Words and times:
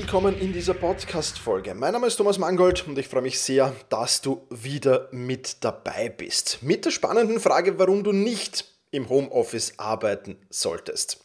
Willkommen 0.00 0.38
in 0.38 0.52
dieser 0.52 0.74
Podcast-Folge. 0.74 1.74
Mein 1.74 1.92
Name 1.92 2.06
ist 2.06 2.14
Thomas 2.14 2.38
Mangold 2.38 2.86
und 2.86 2.96
ich 3.00 3.08
freue 3.08 3.20
mich 3.20 3.40
sehr, 3.40 3.74
dass 3.88 4.20
du 4.20 4.46
wieder 4.48 5.08
mit 5.10 5.64
dabei 5.64 6.08
bist. 6.08 6.62
Mit 6.62 6.84
der 6.84 6.92
spannenden 6.92 7.40
Frage, 7.40 7.80
warum 7.80 8.04
du 8.04 8.12
nicht 8.12 8.64
im 8.92 9.08
Homeoffice 9.08 9.72
arbeiten 9.76 10.36
solltest. 10.50 11.24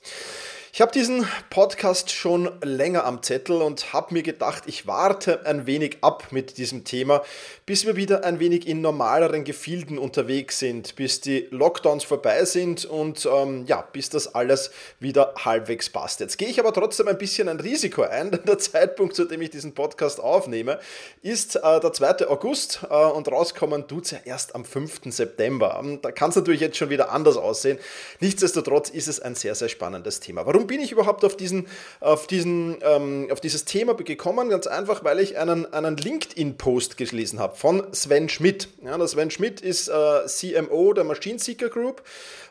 Ich 0.75 0.81
habe 0.81 0.91
diesen 0.91 1.27
Podcast 1.51 2.09
schon 2.09 2.49
länger 2.63 3.05
am 3.05 3.21
Zettel 3.21 3.61
und 3.61 3.93
habe 3.93 4.11
mir 4.11 4.23
gedacht, 4.23 4.63
ich 4.65 4.87
warte 4.87 5.45
ein 5.45 5.67
wenig 5.67 5.97
ab 6.01 6.29
mit 6.31 6.57
diesem 6.57 6.83
Thema, 6.83 7.21
bis 7.67 7.85
wir 7.85 7.95
wieder 7.95 8.23
ein 8.23 8.39
wenig 8.39 8.67
in 8.67 8.81
normaleren 8.81 9.43
Gefilden 9.43 9.99
unterwegs 9.99 10.57
sind, 10.57 10.95
bis 10.95 11.21
die 11.21 11.47
Lockdowns 11.51 12.05
vorbei 12.05 12.43
sind 12.45 12.85
und 12.85 13.29
ähm, 13.31 13.65
ja, 13.67 13.87
bis 13.93 14.09
das 14.09 14.33
alles 14.33 14.71
wieder 14.99 15.35
halbwegs 15.45 15.91
passt. 15.91 16.21
Jetzt 16.21 16.39
gehe 16.39 16.47
ich 16.47 16.59
aber 16.59 16.73
trotzdem 16.73 17.07
ein 17.07 17.19
bisschen 17.19 17.49
ein 17.49 17.59
Risiko 17.59 18.01
ein, 18.01 18.31
denn 18.31 18.43
der 18.43 18.57
Zeitpunkt, 18.57 19.15
zu 19.15 19.25
dem 19.25 19.43
ich 19.43 19.51
diesen 19.51 19.75
Podcast 19.75 20.19
aufnehme, 20.19 20.79
ist 21.21 21.55
äh, 21.55 21.79
der 21.81 21.93
2. 21.93 22.27
August 22.29 22.79
äh, 22.89 22.95
und 22.95 23.31
rauskommen 23.31 23.87
tut 23.87 24.05
es 24.05 24.11
ja 24.11 24.17
erst 24.25 24.55
am 24.55 24.65
5. 24.65 25.01
September. 25.09 25.79
Ähm, 25.79 26.01
da 26.01 26.11
kann 26.11 26.31
es 26.31 26.35
natürlich 26.35 26.61
jetzt 26.61 26.77
schon 26.77 26.89
wieder 26.89 27.11
anders 27.11 27.37
aussehen. 27.37 27.77
Nichtsdestotrotz 28.21 28.89
ist 28.89 29.07
es 29.07 29.19
ein 29.19 29.35
sehr, 29.35 29.53
sehr 29.53 29.69
spannendes 29.69 30.19
Thema. 30.19 30.47
Warum 30.47 30.62
bin 30.65 30.81
ich 30.81 30.91
überhaupt 30.91 31.23
auf, 31.25 31.37
diesen, 31.37 31.67
auf, 31.99 32.27
diesen, 32.27 32.77
ähm, 32.81 33.27
auf 33.31 33.41
dieses 33.41 33.65
Thema 33.65 33.93
gekommen? 33.93 34.49
Ganz 34.49 34.67
einfach, 34.67 35.03
weil 35.03 35.19
ich 35.19 35.37
einen, 35.37 35.71
einen 35.73 35.97
LinkedIn-Post 35.97 36.97
gelesen 36.97 37.39
habe 37.39 37.55
von 37.55 37.83
Sven 37.93 38.29
Schmidt. 38.29 38.69
Ja, 38.83 38.97
der 38.97 39.07
Sven 39.07 39.31
Schmidt 39.31 39.61
ist 39.61 39.89
äh, 39.89 40.25
CMO 40.25 40.93
der 40.93 41.03
Machine 41.03 41.39
Seeker 41.39 41.69
Group. 41.69 42.03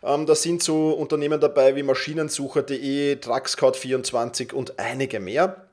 Ähm, 0.02 0.26
da 0.26 0.34
sind 0.34 0.62
so 0.62 0.90
Unternehmen 0.92 1.40
dabei 1.40 1.76
wie 1.76 1.82
Maschinensucher.de, 1.82 3.16
Truckscout24 3.16 4.52
und 4.52 4.78
einige 4.78 5.20
mehr. 5.20 5.68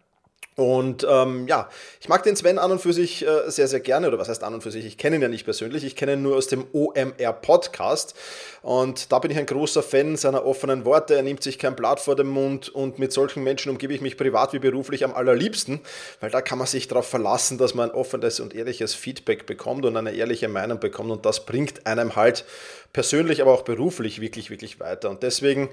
Und 0.56 1.08
ähm, 1.10 1.48
ja, 1.48 1.70
ich 2.02 2.10
mag 2.10 2.24
den 2.24 2.36
Sven 2.36 2.60
an 2.60 2.72
und 2.72 2.82
für 2.82 2.92
sich 2.92 3.26
äh, 3.26 3.50
sehr, 3.50 3.70
sehr 3.70 3.80
gerne. 3.80 4.08
Oder 4.10 4.20
was 4.20 4.28
heißt 4.28 4.44
an 4.44 4.54
und 4.54 4.62
für 4.62 4.72
sich? 4.72 4.86
Ich 4.86 4.98
kenne 4.98 5.16
ihn 5.16 5.22
ja 5.22 5.30
nicht 5.30 5.46
persönlich. 5.46 5.86
Ich 5.86 5.96
kenne 5.96 6.14
ihn 6.14 6.22
nur 6.22 6.36
aus 6.36 6.48
dem 6.48 6.66
OMR 6.74 7.34
Podcast. 7.34 8.14
Und 8.62 9.12
da 9.12 9.20
bin 9.20 9.32
ich 9.32 9.38
ein 9.38 9.46
großer 9.46 9.82
Fan 9.82 10.18
seiner 10.18 10.46
offenen 10.46 10.84
Worte. 10.84 11.16
Er 11.16 11.22
nimmt 11.22 11.44
sich 11.44 11.60
kein 11.60 11.78
Blatt 11.78 12.02
vor 12.02 12.18
den 12.18 12.28
Mund 12.28 12.68
und 12.68 13.00
mit 13.00 13.14
solchen 13.14 13.44
Menschen 13.44 13.70
umgebe 13.70 13.94
ich 13.94 14.02
mich 14.02 14.18
privat 14.18 14.52
wie 14.52 14.60
beruflich 14.60 15.06
am 15.06 15.14
allerliebsten, 15.14 15.80
weil 16.20 16.30
da 16.30 16.42
kann 16.42 16.58
man 16.58 16.68
sich 16.68 16.90
darauf 16.90 17.08
verlassen, 17.08 17.58
dass 17.58 17.74
man 17.74 17.92
ein 17.92 17.96
offenes 17.96 18.42
und 18.42 18.54
ehrliches 18.54 18.94
Feedback 18.96 19.46
bekommt 19.46 19.86
und 19.86 19.96
eine 19.96 20.12
ehrliche 20.12 20.50
Meinung 20.50 20.80
bekommt. 20.80 21.10
Und 21.10 21.26
das 21.26 21.46
bringt 21.46 21.88
einem 21.88 22.18
halt 22.18 22.44
persönlich, 22.94 23.42
aber 23.42 23.54
auch 23.54 23.62
beruflich 23.62 24.22
wirklich, 24.22 24.50
wirklich 24.50 24.80
weiter. 24.80 25.10
Und 25.10 25.24
deswegen 25.24 25.70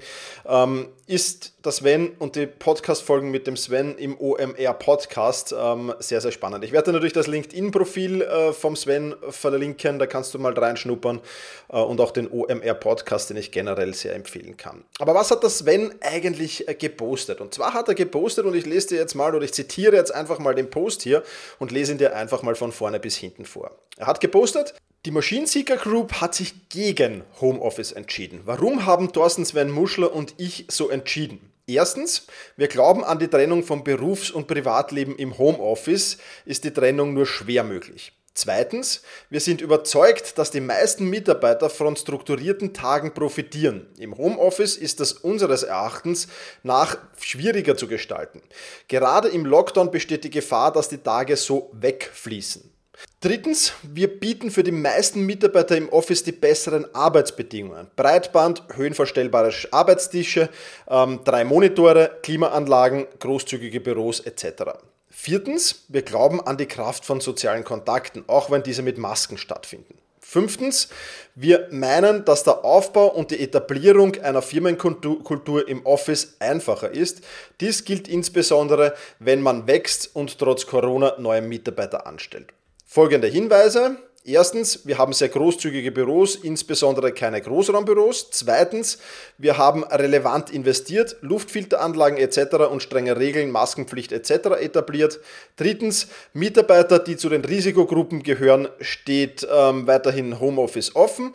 ähm, 0.47 0.89
ist 1.07 1.53
das 1.61 1.77
Sven 1.77 2.11
und 2.19 2.35
die 2.35 2.47
Podcast-Folgen 2.47 3.31
mit 3.31 3.47
dem 3.47 3.57
Sven 3.57 3.97
im 3.97 4.19
OMR 4.19 4.73
Podcast 4.73 5.55
ähm, 5.57 5.93
sehr, 5.99 6.21
sehr 6.21 6.31
spannend. 6.31 6.63
Ich 6.63 6.71
werde 6.71 6.91
natürlich 6.91 7.13
das 7.13 7.27
LinkedIn-Profil 7.27 8.21
äh, 8.21 8.53
vom 8.53 8.75
Sven 8.75 9.15
verlinken, 9.29 9.99
da 9.99 10.05
kannst 10.05 10.33
du 10.33 10.39
mal 10.39 10.53
reinschnuppern 10.53 11.21
äh, 11.69 11.77
und 11.77 12.01
auch 12.01 12.11
den 12.11 12.29
OMR 12.29 12.73
Podcast, 12.75 13.29
den 13.29 13.37
ich 13.37 13.51
generell 13.51 13.93
sehr 13.93 14.15
empfehlen 14.15 14.57
kann. 14.57 14.83
Aber 14.99 15.15
was 15.15 15.31
hat 15.31 15.43
das 15.43 15.59
Sven 15.59 15.93
eigentlich 16.01 16.67
äh, 16.67 16.73
gepostet? 16.73 17.41
Und 17.41 17.53
zwar 17.53 17.73
hat 17.73 17.87
er 17.87 17.95
gepostet 17.95 18.45
und 18.45 18.55
ich 18.55 18.65
lese 18.65 18.89
dir 18.89 18.97
jetzt 18.97 19.15
mal 19.15 19.33
oder 19.33 19.45
ich 19.45 19.53
zitiere 19.53 19.95
jetzt 19.95 20.13
einfach 20.13 20.39
mal 20.39 20.55
den 20.55 20.69
Post 20.69 21.01
hier 21.01 21.23
und 21.59 21.71
lese 21.71 21.93
ihn 21.93 21.97
dir 21.97 22.15
einfach 22.15 22.43
mal 22.43 22.55
von 22.55 22.71
vorne 22.71 22.99
bis 22.99 23.15
hinten 23.15 23.45
vor. 23.45 23.71
Er 23.97 24.07
hat 24.07 24.19
gepostet, 24.19 24.75
die 25.07 25.11
Machine 25.11 25.47
Seeker 25.47 25.77
Group 25.77 26.19
hat 26.19 26.35
sich 26.35 26.67
gegen 26.67 27.23
Homeoffice 27.39 27.93
entschieden. 27.93 28.41
Warum 28.43 28.85
haben 28.85 29.13
Thorsten 29.13 29.45
Sven 29.45 29.71
Muschler 29.71 30.13
und 30.13 30.33
ich 30.35 30.65
so 30.69 30.89
entschieden? 30.89 31.53
Erstens, 31.65 32.27
wir 32.57 32.67
glauben 32.67 33.05
an 33.05 33.17
die 33.17 33.29
Trennung 33.29 33.63
von 33.63 33.85
Berufs- 33.85 34.31
und 34.31 34.47
Privatleben 34.47 35.15
im 35.15 35.37
Homeoffice, 35.37 36.17
ist 36.43 36.65
die 36.65 36.73
Trennung 36.73 37.13
nur 37.13 37.25
schwer 37.25 37.63
möglich. 37.63 38.11
Zweitens, 38.33 39.01
wir 39.29 39.39
sind 39.39 39.61
überzeugt, 39.61 40.37
dass 40.37 40.51
die 40.51 40.59
meisten 40.59 41.09
Mitarbeiter 41.09 41.69
von 41.69 41.95
strukturierten 41.95 42.73
Tagen 42.73 43.13
profitieren. 43.13 43.87
Im 43.97 44.17
Homeoffice 44.17 44.75
ist 44.75 44.99
das 44.99 45.13
unseres 45.13 45.63
Erachtens 45.63 46.27
nach 46.63 46.97
schwieriger 47.17 47.77
zu 47.77 47.87
gestalten. 47.87 48.41
Gerade 48.89 49.29
im 49.29 49.45
Lockdown 49.45 49.89
besteht 49.89 50.25
die 50.25 50.31
Gefahr, 50.31 50.73
dass 50.73 50.89
die 50.89 50.97
Tage 50.97 51.37
so 51.37 51.71
wegfließen. 51.71 52.76
Drittens, 53.19 53.73
wir 53.81 54.19
bieten 54.19 54.51
für 54.51 54.61
die 54.61 54.71
meisten 54.71 55.25
Mitarbeiter 55.25 55.75
im 55.75 55.89
Office 55.89 56.23
die 56.23 56.31
besseren 56.31 56.93
Arbeitsbedingungen. 56.93 57.87
Breitband, 57.95 58.63
höhenverstellbare 58.75 59.51
Arbeitstische, 59.71 60.49
ähm, 60.87 61.21
drei 61.25 61.43
Monitore, 61.43 62.19
Klimaanlagen, 62.21 63.07
großzügige 63.19 63.79
Büros 63.81 64.19
etc. 64.19 64.79
Viertens, 65.09 65.85
wir 65.87 66.03
glauben 66.03 66.39
an 66.45 66.57
die 66.57 66.67
Kraft 66.67 67.05
von 67.05 67.19
sozialen 67.19 67.63
Kontakten, 67.63 68.23
auch 68.27 68.51
wenn 68.51 68.61
diese 68.61 68.83
mit 68.83 68.99
Masken 68.99 69.39
stattfinden. 69.39 69.97
Fünftens, 70.19 70.89
wir 71.33 71.69
meinen, 71.71 72.23
dass 72.23 72.43
der 72.43 72.63
Aufbau 72.63 73.07
und 73.07 73.31
die 73.31 73.39
Etablierung 73.39 74.15
einer 74.21 74.43
Firmenkultur 74.43 75.67
im 75.67 75.85
Office 75.85 76.35
einfacher 76.39 76.91
ist. 76.91 77.21
Dies 77.61 77.83
gilt 77.83 78.07
insbesondere, 78.07 78.93
wenn 79.17 79.41
man 79.41 79.65
wächst 79.65 80.15
und 80.15 80.37
trotz 80.37 80.67
Corona 80.67 81.15
neue 81.17 81.41
Mitarbeiter 81.41 82.05
anstellt. 82.05 82.53
Folgende 82.89 83.27
Hinweise. 83.27 83.97
Erstens, 84.23 84.87
wir 84.87 84.97
haben 84.97 85.11
sehr 85.11 85.27
großzügige 85.27 85.91
Büros, 85.91 86.37
insbesondere 86.37 87.11
keine 87.11 87.41
Großraumbüros. 87.41 88.31
Zweitens, 88.31 88.97
wir 89.37 89.57
haben 89.57 89.83
relevant 89.83 90.49
investiert, 90.49 91.17
Luftfilteranlagen 91.19 92.17
etc. 92.17 92.55
und 92.71 92.81
strenge 92.81 93.17
Regeln, 93.17 93.51
Maskenpflicht 93.51 94.13
etc. 94.13 94.61
etabliert. 94.61 95.19
Drittens, 95.57 96.07
Mitarbeiter, 96.31 96.99
die 96.99 97.17
zu 97.17 97.27
den 97.27 97.43
Risikogruppen 97.43 98.23
gehören, 98.23 98.69
steht 98.79 99.45
ähm, 99.51 99.85
weiterhin 99.85 100.39
Homeoffice 100.39 100.95
offen. 100.95 101.33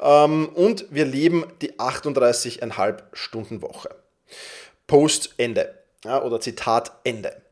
Ähm, 0.00 0.50
und 0.54 0.86
wir 0.90 1.04
leben 1.04 1.44
die 1.62 1.80
38,5 1.80 2.98
Stunden 3.12 3.60
Woche. 3.60 3.90
Post 4.86 5.34
Ende. 5.36 5.74
Ja, 6.04 6.22
oder 6.22 6.40
Zitat 6.40 6.92
Ende. 7.02 7.42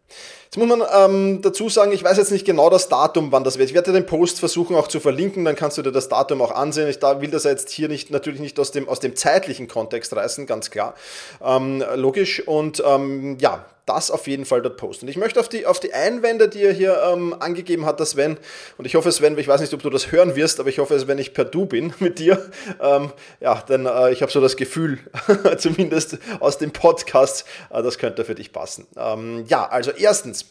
Jetzt 0.52 0.67
muss 0.67 0.79
man 0.79 0.82
ähm, 0.93 1.43
dazu 1.43 1.69
sagen, 1.69 1.93
ich 1.93 2.02
weiß 2.02 2.17
jetzt 2.17 2.32
nicht 2.32 2.44
genau 2.44 2.70
das 2.70 2.88
Datum, 2.88 3.31
wann 3.31 3.44
das 3.44 3.56
wird. 3.56 3.69
Ich 3.69 3.75
werde 3.76 3.93
den 3.93 4.05
Post 4.05 4.41
versuchen 4.41 4.75
auch 4.75 4.88
zu 4.88 4.99
verlinken, 4.99 5.44
dann 5.44 5.55
kannst 5.55 5.79
du 5.79 5.82
dir 5.82 5.93
das 5.93 6.08
Datum 6.08 6.43
auch 6.43 6.50
ansehen. 6.50 6.88
Ich 6.88 6.99
da 6.99 7.20
will 7.20 7.31
das 7.31 7.44
jetzt 7.44 7.70
hier 7.70 7.88
nicht, 7.88 8.11
natürlich 8.11 8.41
nicht 8.41 8.58
aus 8.58 8.73
dem, 8.73 8.88
aus 8.88 8.99
dem 8.99 9.14
zeitlichen 9.14 9.69
Kontext 9.69 10.12
reißen, 10.12 10.47
ganz 10.47 10.73
klar. 10.73 10.97
Ähm, 11.41 11.85
logisch. 11.94 12.49
Und 12.49 12.82
ähm, 12.85 13.38
ja, 13.38 13.64
das 13.90 14.10
auf 14.10 14.26
jeden 14.26 14.44
Fall 14.44 14.62
dort 14.62 14.76
posten. 14.76 15.08
Ich 15.08 15.16
möchte 15.16 15.40
auf 15.40 15.48
die, 15.48 15.66
auf 15.66 15.81
die 15.81 15.92
Einwände, 15.92 16.48
die 16.48 16.62
er 16.62 16.72
hier 16.72 17.02
ähm, 17.12 17.34
angegeben 17.38 17.87
hat, 17.87 17.98
dass 17.98 18.10
Sven, 18.10 18.38
und 18.78 18.84
ich 18.84 18.94
hoffe, 18.94 19.10
Sven, 19.10 19.37
ich 19.37 19.48
weiß 19.48 19.60
nicht, 19.60 19.75
ob 19.75 19.82
du 19.82 19.90
das 19.90 20.12
hören 20.12 20.37
wirst, 20.37 20.60
aber 20.60 20.69
ich 20.69 20.78
hoffe, 20.78 21.08
wenn 21.08 21.19
ich 21.19 21.34
per 21.34 21.44
Du 21.44 21.66
bin 21.66 21.92
mit 21.98 22.19
dir, 22.19 22.50
ähm, 22.81 23.12
ja, 23.40 23.56
denn 23.69 23.87
äh, 23.87 24.12
ich 24.12 24.22
habe 24.22 24.31
so 24.31 24.40
das 24.40 24.56
Gefühl, 24.56 24.98
zumindest 25.58 26.19
aus 26.38 26.58
dem 26.58 26.70
Podcast, 26.70 27.44
äh, 27.70 27.82
das 27.82 27.98
könnte 27.98 28.25
für 28.25 28.34
dich 28.34 28.52
passen. 28.52 28.87
Ähm, 28.96 29.44
ja, 29.48 29.69
also 29.69 29.90
erstens, 29.90 30.46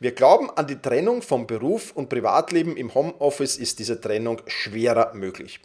wir 0.00 0.12
glauben 0.12 0.50
an 0.50 0.66
die 0.66 0.80
Trennung 0.80 1.22
vom 1.22 1.46
Beruf 1.46 1.92
und 1.94 2.08
Privatleben. 2.08 2.76
Im 2.76 2.94
Homeoffice 2.94 3.56
ist 3.56 3.78
diese 3.78 4.00
Trennung 4.00 4.40
schwerer 4.46 5.14
möglich. 5.14 5.60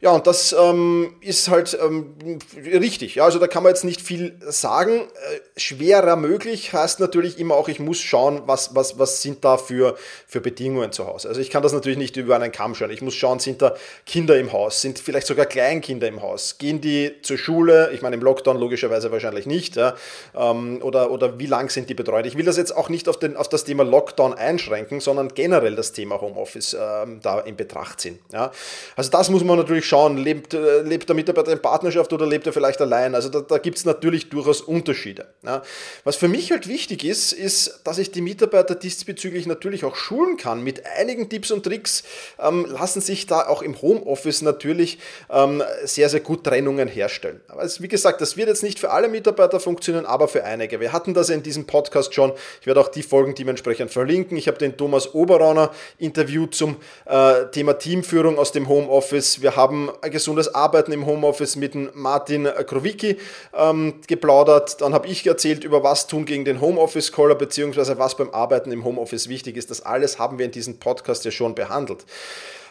Ja, 0.00 0.10
und 0.10 0.26
das 0.26 0.54
ähm, 0.58 1.14
ist 1.20 1.48
halt 1.48 1.76
ähm, 1.82 2.16
richtig. 2.54 3.14
Ja, 3.14 3.24
also 3.24 3.38
da 3.38 3.46
kann 3.46 3.62
man 3.62 3.70
jetzt 3.70 3.84
nicht 3.84 4.02
viel 4.02 4.36
sagen. 4.40 5.00
Äh, 5.00 5.40
schwerer 5.56 6.16
möglich 6.16 6.72
heißt 6.72 7.00
natürlich 7.00 7.38
immer 7.38 7.54
auch, 7.54 7.68
ich 7.68 7.80
muss 7.80 7.98
schauen, 7.98 8.42
was, 8.44 8.74
was, 8.74 8.98
was 8.98 9.22
sind 9.22 9.44
da 9.44 9.56
für, 9.56 9.96
für 10.26 10.40
Bedingungen 10.40 10.92
zu 10.92 11.06
Hause. 11.06 11.28
Also 11.28 11.40
ich 11.40 11.50
kann 11.50 11.62
das 11.62 11.72
natürlich 11.72 11.96
nicht 11.96 12.16
über 12.16 12.36
einen 12.36 12.52
Kamm 12.52 12.74
schauen. 12.74 12.90
Ich 12.90 13.00
muss 13.00 13.14
schauen, 13.14 13.38
sind 13.38 13.62
da 13.62 13.74
Kinder 14.04 14.38
im 14.38 14.52
Haus, 14.52 14.82
sind 14.82 14.98
vielleicht 14.98 15.26
sogar 15.26 15.46
Kleinkinder 15.46 16.08
im 16.08 16.20
Haus, 16.20 16.58
gehen 16.58 16.82
die 16.82 17.12
zur 17.22 17.38
Schule? 17.38 17.90
Ich 17.94 18.02
meine, 18.02 18.16
im 18.16 18.22
Lockdown 18.22 18.58
logischerweise 18.58 19.10
wahrscheinlich 19.12 19.46
nicht. 19.46 19.76
Ja? 19.76 19.94
Ähm, 20.34 20.82
oder, 20.82 21.10
oder 21.10 21.38
wie 21.38 21.46
lang 21.46 21.70
sind 21.70 21.88
die 21.88 21.94
betreut? 21.94 22.26
Ich 22.26 22.36
will 22.36 22.44
das 22.44 22.58
jetzt 22.58 22.76
auch 22.76 22.90
nicht 22.90 23.08
auf, 23.08 23.18
den, 23.18 23.36
auf 23.36 23.48
das 23.48 23.64
Thema 23.64 23.82
Lockdown 23.82 24.34
einschränken, 24.34 25.00
sondern 25.00 25.28
generell 25.32 25.74
das 25.74 25.92
Thema 25.92 26.20
Homeoffice 26.20 26.76
ähm, 26.78 27.20
da 27.22 27.40
in 27.40 27.56
Betracht 27.56 28.00
ziehen. 28.00 28.18
Ja? 28.30 28.52
Also 28.94 29.10
das 29.10 29.30
muss 29.30 29.42
man 29.42 29.56
natürlich 29.56 29.85
schauen, 29.86 30.16
lebt, 30.16 30.54
äh, 30.54 30.82
lebt 30.82 31.08
der 31.08 31.16
Mitarbeiter 31.16 31.52
in 31.52 31.60
Partnerschaft 31.60 32.12
oder 32.12 32.26
lebt 32.26 32.46
er 32.46 32.52
vielleicht 32.52 32.80
allein? 32.80 33.14
Also 33.14 33.28
da, 33.28 33.40
da 33.40 33.58
gibt 33.58 33.78
es 33.78 33.84
natürlich 33.84 34.28
durchaus 34.28 34.60
Unterschiede. 34.60 35.26
Ja. 35.44 35.62
Was 36.04 36.16
für 36.16 36.28
mich 36.28 36.50
halt 36.50 36.68
wichtig 36.68 37.04
ist, 37.04 37.32
ist, 37.32 37.80
dass 37.84 37.98
ich 37.98 38.10
die 38.10 38.20
Mitarbeiter 38.20 38.74
diesbezüglich 38.74 39.46
natürlich 39.46 39.84
auch 39.84 39.96
schulen 39.96 40.36
kann. 40.36 40.62
Mit 40.62 40.84
einigen 40.86 41.28
Tipps 41.28 41.50
und 41.50 41.64
Tricks 41.64 42.02
ähm, 42.38 42.66
lassen 42.68 43.00
sich 43.00 43.26
da 43.26 43.46
auch 43.46 43.62
im 43.62 43.80
Homeoffice 43.80 44.42
natürlich 44.42 44.98
ähm, 45.30 45.62
sehr, 45.84 46.08
sehr 46.08 46.20
gut 46.20 46.44
Trennungen 46.44 46.88
herstellen. 46.88 47.40
Aber 47.48 47.62
es, 47.62 47.80
wie 47.80 47.88
gesagt, 47.88 48.20
das 48.20 48.36
wird 48.36 48.48
jetzt 48.48 48.62
nicht 48.62 48.78
für 48.78 48.90
alle 48.90 49.08
Mitarbeiter 49.08 49.60
funktionieren, 49.60 50.06
aber 50.06 50.28
für 50.28 50.44
einige. 50.44 50.80
Wir 50.80 50.92
hatten 50.92 51.14
das 51.14 51.30
in 51.30 51.42
diesem 51.42 51.66
Podcast 51.66 52.14
schon. 52.14 52.32
Ich 52.60 52.66
werde 52.66 52.80
auch 52.80 52.88
die 52.88 53.02
Folgen 53.02 53.34
dementsprechend 53.34 53.90
verlinken. 53.90 54.36
Ich 54.36 54.48
habe 54.48 54.58
den 54.58 54.76
Thomas 54.76 55.14
Oberrauner 55.14 55.70
interviewt 55.98 56.54
zum 56.54 56.76
äh, 57.06 57.46
Thema 57.52 57.74
Teamführung 57.74 58.38
aus 58.38 58.52
dem 58.52 58.68
Homeoffice. 58.68 59.42
Wir 59.42 59.56
haben 59.56 59.75
gesundes 60.02 60.54
Arbeiten 60.54 60.92
im 60.92 61.06
Homeoffice 61.06 61.56
mit 61.56 61.74
Martin 61.94 62.44
Krowicki 62.66 63.16
ähm, 63.56 63.94
geplaudert. 64.06 64.80
Dann 64.80 64.94
habe 64.94 65.06
ich 65.08 65.26
erzählt 65.26 65.64
über 65.64 65.82
was 65.82 66.06
tun 66.06 66.24
gegen 66.24 66.44
den 66.44 66.60
Homeoffice-Caller, 66.60 67.34
beziehungsweise 67.34 67.98
was 67.98 68.16
beim 68.16 68.30
Arbeiten 68.30 68.72
im 68.72 68.84
Homeoffice 68.84 69.28
wichtig 69.28 69.56
ist. 69.56 69.70
Das 69.70 69.84
alles 69.84 70.18
haben 70.18 70.38
wir 70.38 70.46
in 70.46 70.52
diesem 70.52 70.78
Podcast 70.78 71.24
ja 71.24 71.30
schon 71.30 71.54
behandelt. 71.54 72.04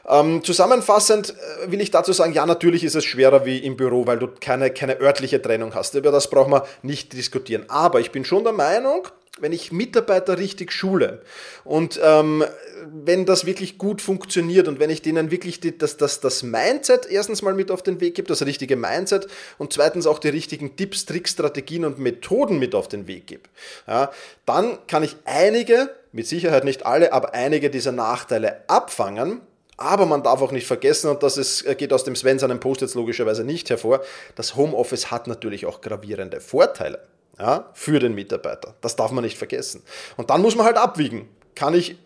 Ähm, 0.08 0.44
zusammenfassend 0.44 1.34
äh, 1.64 1.72
will 1.72 1.82
ich 1.82 1.92
dazu 1.92 2.14
sagen, 2.14 2.34
ja, 2.34 2.46
natürlich 2.46 2.84
ist 2.84 2.96
es 2.96 3.06
schwerer 3.06 3.46
wie 3.46 3.58
im 3.58 3.76
Büro, 3.76 4.06
weil 4.06 4.20
du 4.20 4.28
keine, 4.40 4.70
keine 4.70 5.00
örtliche 5.00 5.42
Trennung 5.42 5.74
hast. 5.74 5.96
Über 5.96 6.12
das 6.12 6.30
brauchen 6.30 6.52
wir 6.52 6.66
nicht 6.84 7.14
diskutieren. 7.14 7.66
Aber 7.70 8.00
ich 8.00 8.12
bin 8.12 8.24
schon 8.24 8.44
der 8.44 8.54
Meinung, 8.54 9.08
wenn 9.40 9.52
ich 9.52 9.72
Mitarbeiter 9.72 10.38
richtig 10.38 10.72
schule 10.72 11.22
und 11.66 12.00
ähm, 12.02 12.44
wenn 12.86 13.26
das 13.26 13.46
wirklich 13.46 13.78
gut 13.78 14.02
funktioniert 14.02 14.68
und 14.68 14.80
wenn 14.80 14.90
ich 14.90 15.02
denen 15.02 15.30
wirklich 15.30 15.60
die, 15.60 15.78
das, 15.78 15.98
das, 15.98 16.22
das 16.22 16.44
Mindset 16.44 17.06
erstens 17.10 17.42
mal 17.42 17.54
mit 17.54 17.70
auf 17.70 17.84
den 17.84 18.00
Weg 18.00 18.16
gebe, 18.16 18.28
das 18.28 18.46
richtige 18.46 18.78
Mindset 18.78 19.28
und 19.58 19.74
zweitens 19.74 20.08
auch 20.08 20.20
die 20.20 20.30
richtigen 20.30 20.78
Tipps, 20.78 21.06
Tricks, 21.06 21.32
Strategien 21.32 21.84
und 21.84 22.00
Methoden 22.00 22.60
mit 22.60 22.76
auf 22.76 22.88
den 22.88 23.08
Weg 23.08 23.28
gebe, 23.28 23.50
ja, 23.88 24.12
dann 24.46 24.78
kann 24.88 25.04
ich 25.04 25.18
einige, 25.26 25.90
mit 26.14 26.28
Sicherheit 26.28 26.64
nicht 26.64 26.86
alle, 26.86 27.12
aber 27.12 27.34
einige 27.34 27.70
dieser 27.70 27.92
Nachteile 27.92 28.64
abfangen. 28.70 29.42
Aber 29.78 30.06
man 30.06 30.24
darf 30.24 30.42
auch 30.42 30.54
nicht 30.54 30.66
vergessen, 30.66 31.10
und 31.10 31.22
das 31.22 31.36
ist, 31.36 31.66
geht 31.78 31.92
aus 31.92 32.06
dem 32.06 32.16
Sven 32.16 32.40
seinem 32.40 32.62
Post 32.62 32.80
jetzt 32.80 32.96
logischerweise 32.96 33.44
nicht 33.44 33.70
hervor, 33.70 34.00
das 34.36 34.56
Homeoffice 34.56 35.12
hat 35.12 35.28
natürlich 35.28 35.66
auch 35.66 35.82
gravierende 35.82 36.40
Vorteile 36.40 37.02
ja, 37.40 37.70
für 37.74 38.00
den 38.00 38.16
Mitarbeiter. 38.16 38.76
Das 38.82 38.96
darf 38.96 39.12
man 39.12 39.24
nicht 39.24 39.38
vergessen. 39.38 39.84
Und 40.18 40.30
dann 40.30 40.42
muss 40.42 40.56
man 40.56 40.66
halt 40.66 40.78
abwiegen. 40.78 41.30
Kann 41.56 41.74
ich 41.74 41.98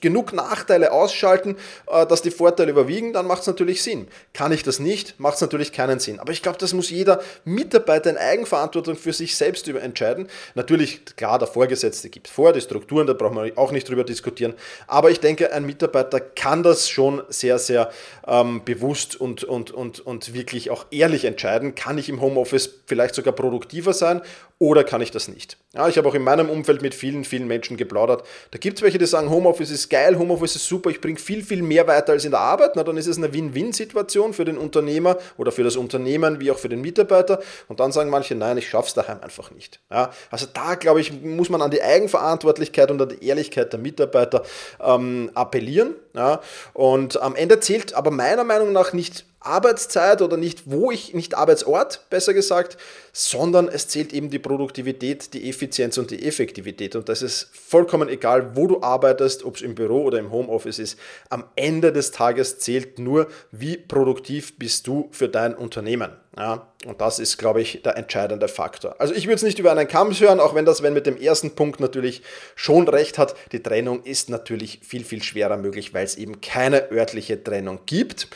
genug 0.00 0.32
Nachteile 0.32 0.92
ausschalten, 0.92 1.56
äh, 1.86 2.06
dass 2.06 2.22
die 2.22 2.30
Vorteile 2.30 2.70
überwiegen, 2.70 3.12
dann 3.12 3.26
macht 3.26 3.42
es 3.42 3.46
natürlich 3.46 3.82
Sinn. 3.82 4.08
Kann 4.32 4.52
ich 4.52 4.62
das 4.62 4.78
nicht, 4.78 5.18
macht 5.18 5.36
es 5.36 5.40
natürlich 5.40 5.72
keinen 5.72 5.98
Sinn. 5.98 6.20
Aber 6.20 6.32
ich 6.32 6.42
glaube, 6.42 6.58
das 6.58 6.72
muss 6.72 6.90
jeder 6.90 7.20
Mitarbeiter 7.44 8.10
in 8.10 8.16
Eigenverantwortung 8.16 8.96
für 8.96 9.12
sich 9.12 9.36
selbst 9.36 9.68
entscheiden. 9.68 10.28
Natürlich, 10.54 11.04
klar, 11.16 11.38
der 11.38 11.48
Vorgesetzte 11.48 12.08
gibt 12.08 12.28
vor, 12.28 12.52
die 12.52 12.60
Strukturen, 12.60 13.06
da 13.06 13.12
brauchen 13.12 13.36
wir 13.36 13.56
auch 13.56 13.72
nicht 13.72 13.88
drüber 13.88 14.04
diskutieren. 14.04 14.54
Aber 14.86 15.10
ich 15.10 15.20
denke, 15.20 15.52
ein 15.52 15.66
Mitarbeiter 15.66 16.20
kann 16.20 16.62
das 16.62 16.88
schon 16.88 17.22
sehr, 17.28 17.58
sehr 17.58 17.90
ähm, 18.26 18.62
bewusst 18.64 19.20
und, 19.20 19.44
und, 19.44 19.70
und, 19.70 20.00
und 20.00 20.34
wirklich 20.34 20.70
auch 20.70 20.86
ehrlich 20.90 21.24
entscheiden. 21.24 21.74
Kann 21.74 21.98
ich 21.98 22.08
im 22.08 22.20
Homeoffice 22.20 22.80
vielleicht 22.86 23.14
sogar 23.14 23.34
produktiver 23.34 23.92
sein 23.92 24.22
oder 24.58 24.82
kann 24.82 25.00
ich 25.00 25.12
das 25.12 25.28
nicht? 25.28 25.56
Ja, 25.72 25.88
ich 25.88 25.98
habe 25.98 26.08
auch 26.08 26.14
in 26.14 26.22
meinem 26.22 26.50
Umfeld 26.50 26.82
mit 26.82 26.94
vielen, 26.94 27.24
vielen 27.24 27.46
Menschen 27.46 27.76
geplaudert. 27.76 28.24
Da 28.50 28.58
gibt 28.58 28.78
es 28.78 28.82
welche, 28.82 28.98
die 28.98 29.06
sagen, 29.06 29.30
Homeoffice 29.30 29.47
ist 29.56 29.88
geil, 29.88 30.18
Homeoffice 30.18 30.56
ist 30.56 30.66
super, 30.66 30.90
ich 30.90 31.00
bringe 31.00 31.18
viel, 31.18 31.42
viel 31.42 31.62
mehr 31.62 31.86
weiter 31.86 32.12
als 32.12 32.24
in 32.24 32.30
der 32.30 32.40
Arbeit. 32.40 32.72
Na, 32.76 32.84
dann 32.84 32.96
ist 32.96 33.06
es 33.06 33.16
eine 33.16 33.32
Win-Win-Situation 33.32 34.32
für 34.34 34.44
den 34.44 34.58
Unternehmer 34.58 35.16
oder 35.36 35.52
für 35.52 35.64
das 35.64 35.76
Unternehmen 35.76 36.40
wie 36.40 36.50
auch 36.50 36.58
für 36.58 36.68
den 36.68 36.80
Mitarbeiter. 36.80 37.40
Und 37.68 37.80
dann 37.80 37.92
sagen 37.92 38.10
manche, 38.10 38.34
nein, 38.34 38.58
ich 38.58 38.68
schaffe 38.68 38.88
es 38.88 38.94
daheim 38.94 39.20
einfach 39.20 39.50
nicht. 39.50 39.80
Ja, 39.90 40.10
also 40.30 40.46
da, 40.52 40.74
glaube 40.74 41.00
ich, 41.00 41.22
muss 41.22 41.48
man 41.48 41.62
an 41.62 41.70
die 41.70 41.82
Eigenverantwortlichkeit 41.82 42.90
und 42.90 43.00
an 43.00 43.08
die 43.08 43.26
Ehrlichkeit 43.26 43.72
der 43.72 43.80
Mitarbeiter 43.80 44.42
ähm, 44.82 45.30
appellieren. 45.34 45.94
Ja, 46.14 46.40
und 46.74 47.20
am 47.20 47.34
Ende 47.34 47.60
zählt 47.60 47.94
aber 47.94 48.10
meiner 48.10 48.44
Meinung 48.44 48.72
nach 48.72 48.92
nicht 48.92 49.24
Arbeitszeit 49.40 50.20
oder 50.20 50.36
nicht 50.36 50.62
wo 50.70 50.90
ich, 50.90 51.14
nicht 51.14 51.36
Arbeitsort, 51.36 52.06
besser 52.10 52.34
gesagt, 52.34 52.76
sondern 53.12 53.68
es 53.68 53.88
zählt 53.88 54.12
eben 54.12 54.30
die 54.30 54.38
Produktivität, 54.38 55.32
die 55.32 55.48
Effizienz 55.48 55.96
und 55.96 56.10
die 56.10 56.26
Effektivität. 56.26 56.96
Und 56.96 57.08
das 57.08 57.22
ist 57.22 57.48
vollkommen 57.52 58.08
egal, 58.08 58.56
wo 58.56 58.66
du 58.66 58.82
arbeitest, 58.82 59.44
ob 59.44 59.56
es 59.56 59.62
im 59.62 59.74
Büro 59.74 60.02
oder 60.02 60.18
im 60.18 60.32
Homeoffice 60.32 60.78
ist. 60.78 60.98
Am 61.30 61.44
Ende 61.54 61.92
des 61.92 62.10
Tages 62.10 62.58
zählt 62.58 62.98
nur, 62.98 63.28
wie 63.52 63.76
produktiv 63.76 64.58
bist 64.58 64.86
du 64.86 65.08
für 65.12 65.28
dein 65.28 65.54
Unternehmen. 65.54 66.10
Ja, 66.36 66.68
und 66.86 67.00
das 67.00 67.18
ist, 67.18 67.36
glaube 67.36 67.60
ich, 67.60 67.82
der 67.82 67.96
entscheidende 67.96 68.46
Faktor. 68.46 68.96
Also 69.00 69.12
ich 69.12 69.26
würde 69.26 69.36
es 69.36 69.42
nicht 69.42 69.58
über 69.58 69.72
einen 69.72 69.88
Kamm 69.88 70.12
hören, 70.12 70.38
auch 70.38 70.54
wenn 70.54 70.64
das, 70.64 70.82
wenn 70.82 70.92
mit 70.92 71.06
dem 71.06 71.16
ersten 71.16 71.52
Punkt 71.52 71.80
natürlich 71.80 72.22
schon 72.54 72.86
recht 72.86 73.18
hat. 73.18 73.34
Die 73.50 73.62
Trennung 73.62 74.04
ist 74.04 74.30
natürlich 74.30 74.80
viel, 74.86 75.04
viel 75.04 75.22
schwerer 75.22 75.56
möglich, 75.56 75.94
weil 75.94 76.04
es 76.04 76.16
eben 76.16 76.40
keine 76.40 76.92
örtliche 76.92 77.42
Trennung 77.42 77.80
gibt. 77.86 78.28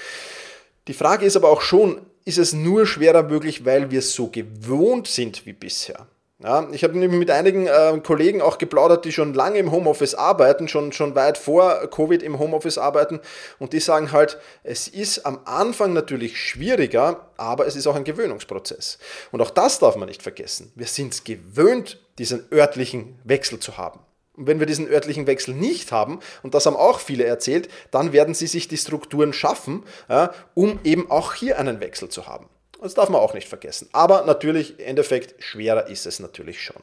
Die 0.88 0.94
Frage 0.94 1.26
ist 1.26 1.36
aber 1.36 1.50
auch 1.50 1.60
schon, 1.60 2.00
ist 2.24 2.38
es 2.38 2.52
nur 2.52 2.86
schwerer 2.86 3.22
möglich, 3.22 3.64
weil 3.64 3.90
wir 3.90 4.00
es 4.00 4.14
so 4.14 4.28
gewohnt 4.28 5.06
sind 5.06 5.46
wie 5.46 5.52
bisher? 5.52 6.06
Ja, 6.42 6.68
ich 6.72 6.82
habe 6.82 6.94
mit 6.94 7.30
einigen 7.30 7.68
äh, 7.68 8.00
Kollegen 8.04 8.42
auch 8.42 8.58
geplaudert, 8.58 9.04
die 9.04 9.12
schon 9.12 9.32
lange 9.32 9.58
im 9.58 9.70
Homeoffice 9.70 10.16
arbeiten, 10.16 10.66
schon, 10.66 10.90
schon 10.90 11.14
weit 11.14 11.38
vor 11.38 11.86
Covid 11.88 12.20
im 12.20 12.40
Homeoffice 12.40 12.78
arbeiten 12.78 13.20
und 13.60 13.72
die 13.72 13.78
sagen 13.78 14.10
halt, 14.10 14.38
es 14.64 14.88
ist 14.88 15.24
am 15.24 15.38
Anfang 15.44 15.92
natürlich 15.92 16.36
schwieriger, 16.36 17.28
aber 17.36 17.68
es 17.68 17.76
ist 17.76 17.86
auch 17.86 17.94
ein 17.94 18.02
Gewöhnungsprozess. 18.02 18.98
Und 19.30 19.40
auch 19.40 19.50
das 19.50 19.78
darf 19.78 19.94
man 19.94 20.08
nicht 20.08 20.22
vergessen. 20.22 20.72
Wir 20.74 20.86
sind 20.86 21.14
es 21.14 21.22
gewöhnt, 21.22 22.00
diesen 22.18 22.44
örtlichen 22.52 23.20
Wechsel 23.22 23.60
zu 23.60 23.78
haben. 23.78 24.00
Und 24.36 24.46
wenn 24.46 24.60
wir 24.60 24.66
diesen 24.66 24.88
örtlichen 24.88 25.26
Wechsel 25.26 25.54
nicht 25.54 25.92
haben, 25.92 26.20
und 26.42 26.54
das 26.54 26.66
haben 26.66 26.76
auch 26.76 27.00
viele 27.00 27.24
erzählt, 27.24 27.68
dann 27.90 28.12
werden 28.12 28.34
sie 28.34 28.46
sich 28.46 28.68
die 28.68 28.78
Strukturen 28.78 29.32
schaffen, 29.32 29.84
ja, 30.08 30.32
um 30.54 30.80
eben 30.84 31.10
auch 31.10 31.34
hier 31.34 31.58
einen 31.58 31.80
Wechsel 31.80 32.08
zu 32.08 32.26
haben. 32.26 32.48
Das 32.80 32.94
darf 32.94 33.10
man 33.10 33.20
auch 33.20 33.34
nicht 33.34 33.48
vergessen. 33.48 33.88
Aber 33.92 34.24
natürlich, 34.24 34.80
im 34.80 34.86
Endeffekt, 34.86 35.42
schwerer 35.42 35.86
ist 35.86 36.06
es 36.06 36.18
natürlich 36.18 36.60
schon. 36.60 36.82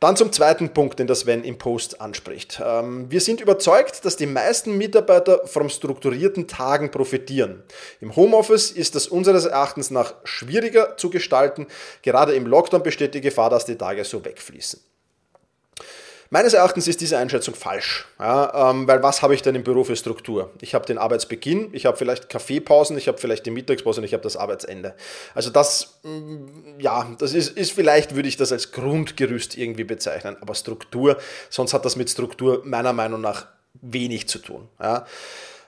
Dann 0.00 0.16
zum 0.16 0.32
zweiten 0.32 0.70
Punkt, 0.74 0.98
den 0.98 1.06
das 1.06 1.20
Sven 1.20 1.44
im 1.44 1.56
Post 1.56 2.00
anspricht. 2.00 2.60
Ähm, 2.64 3.10
wir 3.10 3.20
sind 3.20 3.40
überzeugt, 3.40 4.04
dass 4.04 4.16
die 4.16 4.26
meisten 4.26 4.76
Mitarbeiter 4.76 5.46
vom 5.46 5.68
strukturierten 5.68 6.48
Tagen 6.48 6.90
profitieren. 6.90 7.62
Im 8.00 8.16
Homeoffice 8.16 8.70
ist 8.70 8.96
das 8.96 9.06
unseres 9.06 9.44
Erachtens 9.44 9.90
nach 9.90 10.14
schwieriger 10.24 10.96
zu 10.96 11.10
gestalten. 11.10 11.68
Gerade 12.02 12.34
im 12.34 12.46
Lockdown 12.46 12.82
besteht 12.82 13.14
die 13.14 13.20
Gefahr, 13.20 13.50
dass 13.50 13.66
die 13.66 13.78
Tage 13.78 14.04
so 14.04 14.24
wegfließen. 14.24 14.80
Meines 16.30 16.54
Erachtens 16.54 16.88
ist 16.88 17.00
diese 17.00 17.18
Einschätzung 17.18 17.54
falsch, 17.54 18.06
ja, 18.18 18.70
ähm, 18.70 18.88
weil 18.88 19.02
was 19.02 19.22
habe 19.22 19.34
ich 19.34 19.42
denn 19.42 19.54
im 19.54 19.62
Büro 19.62 19.84
für 19.84 19.94
Struktur? 19.96 20.50
Ich 20.60 20.74
habe 20.74 20.86
den 20.86 20.98
Arbeitsbeginn, 20.98 21.70
ich 21.72 21.86
habe 21.86 21.96
vielleicht 21.96 22.28
Kaffeepausen, 22.28 22.96
ich 22.96 23.08
habe 23.08 23.18
vielleicht 23.18 23.46
die 23.46 23.50
Mittagspause 23.50 24.00
und 24.00 24.04
ich 24.04 24.14
habe 24.14 24.22
das 24.22 24.36
Arbeitsende. 24.36 24.94
Also 25.34 25.50
das, 25.50 26.00
mm, 26.02 26.80
ja, 26.80 27.06
das 27.18 27.34
ist, 27.34 27.56
ist 27.56 27.72
vielleicht, 27.72 28.14
würde 28.14 28.28
ich 28.28 28.36
das 28.36 28.52
als 28.52 28.72
Grundgerüst 28.72 29.56
irgendwie 29.56 29.84
bezeichnen, 29.84 30.36
aber 30.40 30.54
Struktur, 30.54 31.18
sonst 31.50 31.74
hat 31.74 31.84
das 31.84 31.96
mit 31.96 32.10
Struktur 32.10 32.62
meiner 32.64 32.92
Meinung 32.92 33.20
nach 33.20 33.46
wenig 33.80 34.28
zu 34.28 34.38
tun. 34.38 34.68
Ja. 34.80 35.06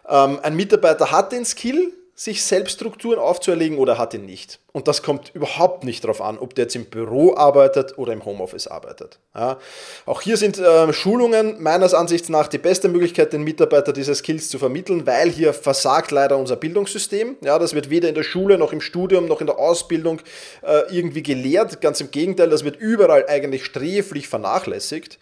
Ähm, 0.08 0.40
ein 0.42 0.56
Mitarbeiter 0.56 1.10
hat 1.10 1.32
den 1.32 1.44
Skill, 1.44 1.92
sich 2.14 2.42
selbst 2.42 2.76
Strukturen 2.76 3.18
aufzuerlegen 3.18 3.76
oder 3.76 3.98
hat 3.98 4.14
ihn 4.14 4.24
nicht. 4.24 4.58
Und 4.76 4.88
das 4.88 5.02
kommt 5.02 5.30
überhaupt 5.34 5.84
nicht 5.84 6.04
darauf 6.04 6.20
an, 6.20 6.36
ob 6.38 6.54
der 6.54 6.64
jetzt 6.64 6.76
im 6.76 6.84
Büro 6.84 7.34
arbeitet 7.34 7.96
oder 7.96 8.12
im 8.12 8.26
Homeoffice 8.26 8.66
arbeitet. 8.66 9.18
Ja. 9.34 9.56
Auch 10.04 10.20
hier 10.20 10.36
sind 10.36 10.58
äh, 10.58 10.92
Schulungen 10.92 11.62
meines 11.62 11.94
Ansichts 11.94 12.28
nach 12.28 12.46
die 12.46 12.58
beste 12.58 12.88
Möglichkeit, 12.88 13.32
den 13.32 13.42
Mitarbeiter 13.42 13.94
diese 13.94 14.14
Skills 14.14 14.50
zu 14.50 14.58
vermitteln, 14.58 15.06
weil 15.06 15.30
hier 15.30 15.54
versagt 15.54 16.10
leider 16.10 16.36
unser 16.36 16.56
Bildungssystem. 16.56 17.36
Ja, 17.40 17.58
das 17.58 17.72
wird 17.72 17.88
weder 17.88 18.10
in 18.10 18.14
der 18.14 18.22
Schule 18.22 18.58
noch 18.58 18.74
im 18.74 18.82
Studium 18.82 19.24
noch 19.28 19.40
in 19.40 19.46
der 19.46 19.58
Ausbildung 19.58 20.20
äh, 20.60 20.94
irgendwie 20.94 21.22
gelehrt. 21.22 21.80
Ganz 21.80 22.02
im 22.02 22.10
Gegenteil, 22.10 22.50
das 22.50 22.62
wird 22.62 22.76
überall 22.76 23.24
eigentlich 23.30 23.64
sträflich 23.64 24.28
vernachlässigt. 24.28 25.18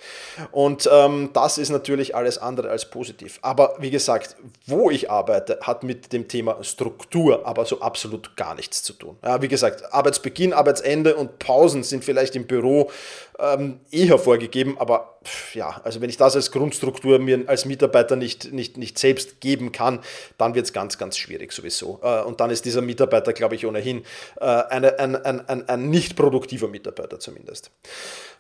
Und 0.51 0.91
ähm, 0.93 1.31
das 1.33 1.59
ist 1.59 1.71
natürlich 1.71 2.17
alles 2.17 2.39
andere 2.39 2.71
als 2.71 2.91
positiv. 2.91 3.39
Aber 3.41 3.77
wie 3.79 3.91
gesagt, 3.91 4.35
wo 4.67 4.91
ich 4.91 5.13
arbeite, 5.13 5.61
hat 5.63 5.85
mit 5.85 6.13
dem 6.13 6.27
Thema 6.27 6.65
Struktur 6.65 7.47
aber 7.47 7.65
so 7.67 7.83
absolut 7.83 8.37
gar 8.37 8.57
nichts 8.57 8.83
zu 8.83 8.95
tun. 8.95 9.17
Ja, 9.23 9.44
wie 9.45 9.49
gesagt, 9.49 9.93
Arbeitsbeginn, 9.93 10.53
Arbeitsende 10.53 11.15
und 11.15 11.39
Pausen 11.39 11.85
sind 11.85 12.05
vielleicht 12.05 12.35
im 12.35 12.47
Büro 12.47 12.91
ähm, 13.39 13.81
eher 13.91 14.19
vorgegeben, 14.19 14.77
aber 14.79 15.19
pff, 15.25 15.55
ja, 15.55 15.81
also 15.85 16.01
wenn 16.01 16.09
ich 16.09 16.17
das 16.17 16.37
als 16.37 16.51
Grundstruktur 16.51 17.19
mir 17.19 17.45
als 17.47 17.65
Mitarbeiter 17.65 18.17
nicht, 18.17 18.53
nicht, 18.53 18.77
nicht 18.77 18.99
selbst 18.99 19.41
geben 19.41 19.73
kann, 19.73 20.01
dann 20.39 20.55
wird 20.55 20.67
es 20.67 20.73
ganz, 20.73 20.99
ganz 20.99 21.17
schwierig 21.17 21.53
sowieso. 21.53 22.01
Äh, 22.03 22.23
und 22.23 22.41
dann 22.41 22.51
ist 22.51 22.65
dieser 22.65 22.81
Mitarbeiter, 22.81 23.33
glaube 23.33 23.55
ich, 23.55 23.67
ohnehin 23.67 24.05
äh, 24.41 24.45
eine, 24.45 24.99
ein, 24.99 25.17
ein, 25.17 25.49
ein, 25.49 25.69
ein 25.69 25.91
nicht 25.91 26.17
produktiver 26.17 26.69
Mitarbeiter 26.69 27.19
zumindest. 27.19 27.71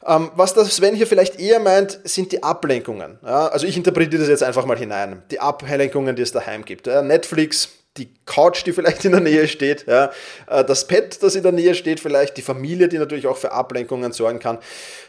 Ähm, 0.06 0.30
was 0.36 0.54
das 0.54 0.74
Sven 0.74 0.94
hier 0.94 1.06
vielleicht 1.06 1.38
eher 1.38 1.60
meint, 1.60 2.00
sind 2.04 2.32
die 2.32 2.42
Ablenkungen. 2.42 3.18
Ja, 3.22 3.48
also 3.48 3.66
ich 3.66 3.76
interpretiere 3.76 4.20
das 4.20 4.28
jetzt 4.28 4.42
einfach 4.42 4.64
mal 4.64 4.78
hinein. 4.78 5.22
Die 5.30 5.40
Ablenkungen, 5.40 6.16
die 6.16 6.22
es 6.22 6.32
daheim 6.32 6.64
gibt. 6.64 6.86
Ja, 6.86 7.02
Netflix, 7.02 7.83
die 7.96 8.08
Couch, 8.26 8.66
die 8.66 8.72
vielleicht 8.72 9.04
in 9.04 9.12
der 9.12 9.20
Nähe 9.20 9.46
steht, 9.46 9.86
ja, 9.86 10.10
äh, 10.48 10.64
das 10.64 10.88
Pet, 10.88 11.22
das 11.22 11.36
in 11.36 11.44
der 11.44 11.52
Nähe 11.52 11.76
steht, 11.76 12.00
vielleicht 12.00 12.36
die 12.36 12.42
Familie, 12.42 12.88
die 12.88 12.98
natürlich 12.98 13.28
auch 13.28 13.36
für 13.36 13.52
Ablenkungen 13.52 14.12
sorgen 14.12 14.40
kann. 14.40 14.58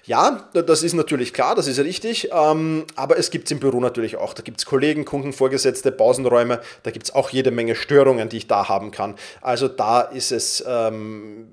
Ja, 0.04 0.48
das 0.54 0.84
ist 0.84 0.94
natürlich 0.94 1.34
klar, 1.34 1.56
das 1.56 1.68
ist 1.68 1.80
richtig, 1.80 2.30
ähm, 2.32 2.86
aber 2.96 3.18
es 3.18 3.32
gibt 3.32 3.46
es 3.46 3.51
im 3.51 3.60
Büro 3.60 3.80
natürlich 3.80 4.18
auch. 4.18 4.36
Da 4.36 4.44
gibt 4.44 4.60
es 4.60 4.65
Kollegen, 4.68 5.04
Kunden, 5.04 5.34
Vorgesetzte, 5.34 5.92
Pausenräume, 5.92 6.62
da 6.84 6.92
gibt 6.92 7.08
es 7.08 7.15
auch 7.15 7.32
jede 7.32 7.50
Menge 7.50 7.74
Störungen, 7.75 8.30
die 8.30 8.38
ich 8.38 8.48
da 8.48 8.70
haben 8.70 8.92
kann. 8.92 9.15
Also 9.42 9.68
da 9.68 10.01
ist 10.01 10.32
es 10.32 10.63
ähm, 10.68 11.48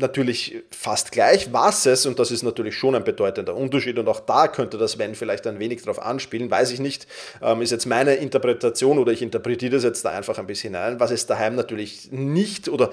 natürlich 0.00 0.62
fast 0.70 1.12
gleich. 1.12 1.52
Was 1.52 1.86
es, 1.86 2.06
und 2.06 2.18
das 2.18 2.30
ist 2.30 2.42
natürlich 2.42 2.76
schon 2.76 2.94
ein 2.94 3.04
bedeutender 3.04 3.54
Unterschied, 3.54 3.98
und 3.98 4.08
auch 4.08 4.20
da 4.20 4.48
könnte 4.48 4.78
das 4.78 4.98
Wenn 4.98 5.14
vielleicht 5.14 5.46
ein 5.46 5.58
wenig 5.58 5.82
darauf 5.82 6.00
anspielen, 6.00 6.50
weiß 6.50 6.72
ich 6.72 6.80
nicht, 6.80 7.06
ähm, 7.42 7.62
ist 7.62 7.70
jetzt 7.70 7.86
meine 7.86 8.14
Interpretation 8.14 8.98
oder 8.98 9.12
ich 9.12 9.22
interpretiere 9.22 9.72
das 9.72 9.84
jetzt 9.84 10.04
da 10.04 10.10
einfach 10.10 10.38
ein 10.38 10.46
bisschen 10.46 10.74
hinein, 10.74 11.00
was 11.00 11.10
es 11.10 11.26
daheim 11.26 11.54
natürlich 11.54 12.10
nicht 12.10 12.68
oder 12.68 12.90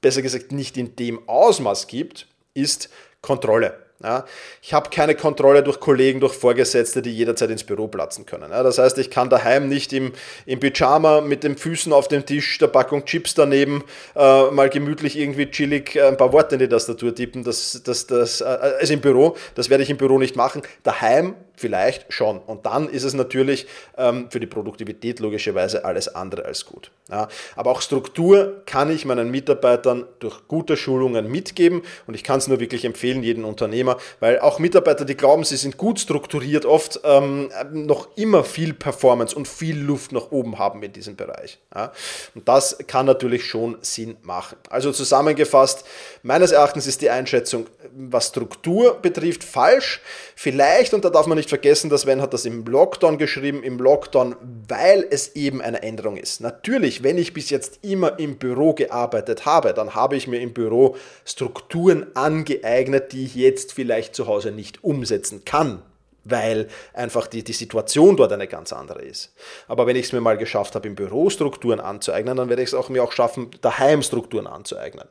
besser 0.00 0.22
gesagt 0.22 0.52
nicht 0.52 0.76
in 0.76 0.96
dem 0.96 1.28
Ausmaß 1.28 1.86
gibt, 1.86 2.26
ist 2.54 2.90
Kontrolle. 3.20 3.87
Ja, 4.00 4.24
ich 4.62 4.72
habe 4.72 4.90
keine 4.90 5.16
Kontrolle 5.16 5.64
durch 5.64 5.80
Kollegen, 5.80 6.20
durch 6.20 6.34
Vorgesetzte, 6.34 7.02
die 7.02 7.12
jederzeit 7.12 7.50
ins 7.50 7.64
Büro 7.64 7.88
platzen 7.88 8.26
können. 8.26 8.52
Ja, 8.52 8.62
das 8.62 8.78
heißt, 8.78 8.96
ich 8.98 9.10
kann 9.10 9.28
daheim 9.28 9.68
nicht 9.68 9.92
im, 9.92 10.12
im 10.46 10.60
Pyjama 10.60 11.20
mit 11.20 11.42
den 11.42 11.56
Füßen 11.56 11.92
auf 11.92 12.06
dem 12.06 12.24
Tisch, 12.24 12.58
der 12.58 12.68
Packung 12.68 13.04
Chips 13.06 13.34
daneben, 13.34 13.82
äh, 14.14 14.50
mal 14.52 14.70
gemütlich 14.70 15.18
irgendwie 15.18 15.50
chillig 15.50 15.96
äh, 15.96 16.02
ein 16.02 16.16
paar 16.16 16.32
Worte 16.32 16.54
in 16.54 16.60
die 16.60 16.68
Tastatur 16.68 17.12
tippen. 17.12 17.42
Das, 17.42 17.82
das, 17.84 18.06
das, 18.06 18.40
äh, 18.40 18.44
also 18.44 18.92
im 18.92 19.00
Büro, 19.00 19.36
das 19.56 19.68
werde 19.68 19.82
ich 19.82 19.90
im 19.90 19.96
Büro 19.96 20.20
nicht 20.20 20.36
machen. 20.36 20.62
Daheim 20.84 21.34
vielleicht 21.58 22.12
schon. 22.12 22.38
Und 22.38 22.66
dann 22.66 22.88
ist 22.88 23.04
es 23.04 23.14
natürlich 23.14 23.66
ähm, 23.96 24.30
für 24.30 24.40
die 24.40 24.46
Produktivität 24.46 25.20
logischerweise 25.20 25.84
alles 25.84 26.14
andere 26.14 26.44
als 26.44 26.64
gut. 26.64 26.90
Ja, 27.10 27.28
aber 27.56 27.70
auch 27.70 27.80
Struktur 27.80 28.62
kann 28.66 28.90
ich 28.90 29.04
meinen 29.04 29.30
Mitarbeitern 29.30 30.04
durch 30.18 30.46
gute 30.46 30.76
Schulungen 30.76 31.30
mitgeben 31.30 31.82
und 32.06 32.14
ich 32.14 32.22
kann 32.22 32.38
es 32.38 32.48
nur 32.48 32.60
wirklich 32.60 32.84
empfehlen, 32.84 33.22
jeden 33.22 33.44
Unternehmer, 33.44 33.87
weil 34.20 34.38
auch 34.40 34.58
Mitarbeiter, 34.58 35.04
die 35.04 35.16
glauben, 35.16 35.44
sie 35.44 35.56
sind 35.56 35.76
gut 35.76 35.98
strukturiert, 35.98 36.64
oft 36.64 37.00
ähm, 37.04 37.50
noch 37.72 38.08
immer 38.16 38.44
viel 38.44 38.74
Performance 38.74 39.34
und 39.34 39.48
viel 39.48 39.78
Luft 39.78 40.12
nach 40.12 40.30
oben 40.30 40.58
haben 40.58 40.82
in 40.82 40.92
diesem 40.92 41.16
Bereich. 41.16 41.58
Ja, 41.74 41.92
und 42.34 42.46
das 42.46 42.78
kann 42.86 43.06
natürlich 43.06 43.44
schon 43.44 43.78
Sinn 43.80 44.16
machen. 44.22 44.58
Also 44.70 44.92
zusammengefasst, 44.92 45.84
meines 46.22 46.52
Erachtens 46.52 46.86
ist 46.86 47.00
die 47.00 47.10
Einschätzung, 47.10 47.66
was 47.96 48.28
Struktur 48.28 48.98
betrifft, 49.00 49.44
falsch. 49.44 50.00
Vielleicht, 50.36 50.94
und 50.94 51.04
da 51.04 51.10
darf 51.10 51.26
man 51.26 51.36
nicht 51.36 51.48
vergessen, 51.48 51.90
dass 51.90 52.02
Sven 52.02 52.22
hat 52.22 52.32
das 52.32 52.44
im 52.44 52.64
Lockdown 52.64 53.18
geschrieben, 53.18 53.62
im 53.62 53.78
Lockdown, 53.78 54.36
weil 54.68 55.06
es 55.10 55.34
eben 55.34 55.60
eine 55.60 55.82
Änderung 55.82 56.16
ist. 56.16 56.40
Natürlich 56.40 56.98
wenn 57.02 57.18
ich 57.18 57.32
bis 57.32 57.50
jetzt 57.50 57.78
immer 57.82 58.18
im 58.18 58.36
Büro 58.36 58.74
gearbeitet 58.74 59.46
habe, 59.46 59.72
dann 59.72 59.94
habe 59.94 60.16
ich 60.16 60.26
mir 60.26 60.40
im 60.40 60.52
Büro 60.52 60.96
Strukturen 61.24 62.06
angeeignet, 62.14 63.12
die 63.12 63.24
ich 63.24 63.34
jetzt 63.34 63.72
vielleicht 63.78 64.16
zu 64.16 64.26
Hause 64.26 64.50
nicht 64.50 64.82
umsetzen 64.82 65.44
kann 65.44 65.82
weil 66.30 66.68
einfach 66.94 67.26
die, 67.26 67.42
die 67.42 67.52
Situation 67.52 68.16
dort 68.16 68.32
eine 68.32 68.46
ganz 68.46 68.72
andere 68.72 69.02
ist. 69.02 69.34
Aber 69.66 69.86
wenn 69.86 69.96
ich 69.96 70.06
es 70.06 70.12
mir 70.12 70.20
mal 70.20 70.36
geschafft 70.36 70.74
habe, 70.74 70.86
im 70.88 70.94
Büro 70.94 71.30
Strukturen 71.30 71.80
anzueignen, 71.80 72.36
dann 72.36 72.48
werde 72.48 72.62
ich 72.62 72.68
es 72.68 72.74
auch 72.74 72.88
mir 72.88 73.02
auch 73.02 73.12
schaffen, 73.12 73.50
daheim 73.60 74.02
Strukturen 74.02 74.46
anzueignen. 74.46 75.06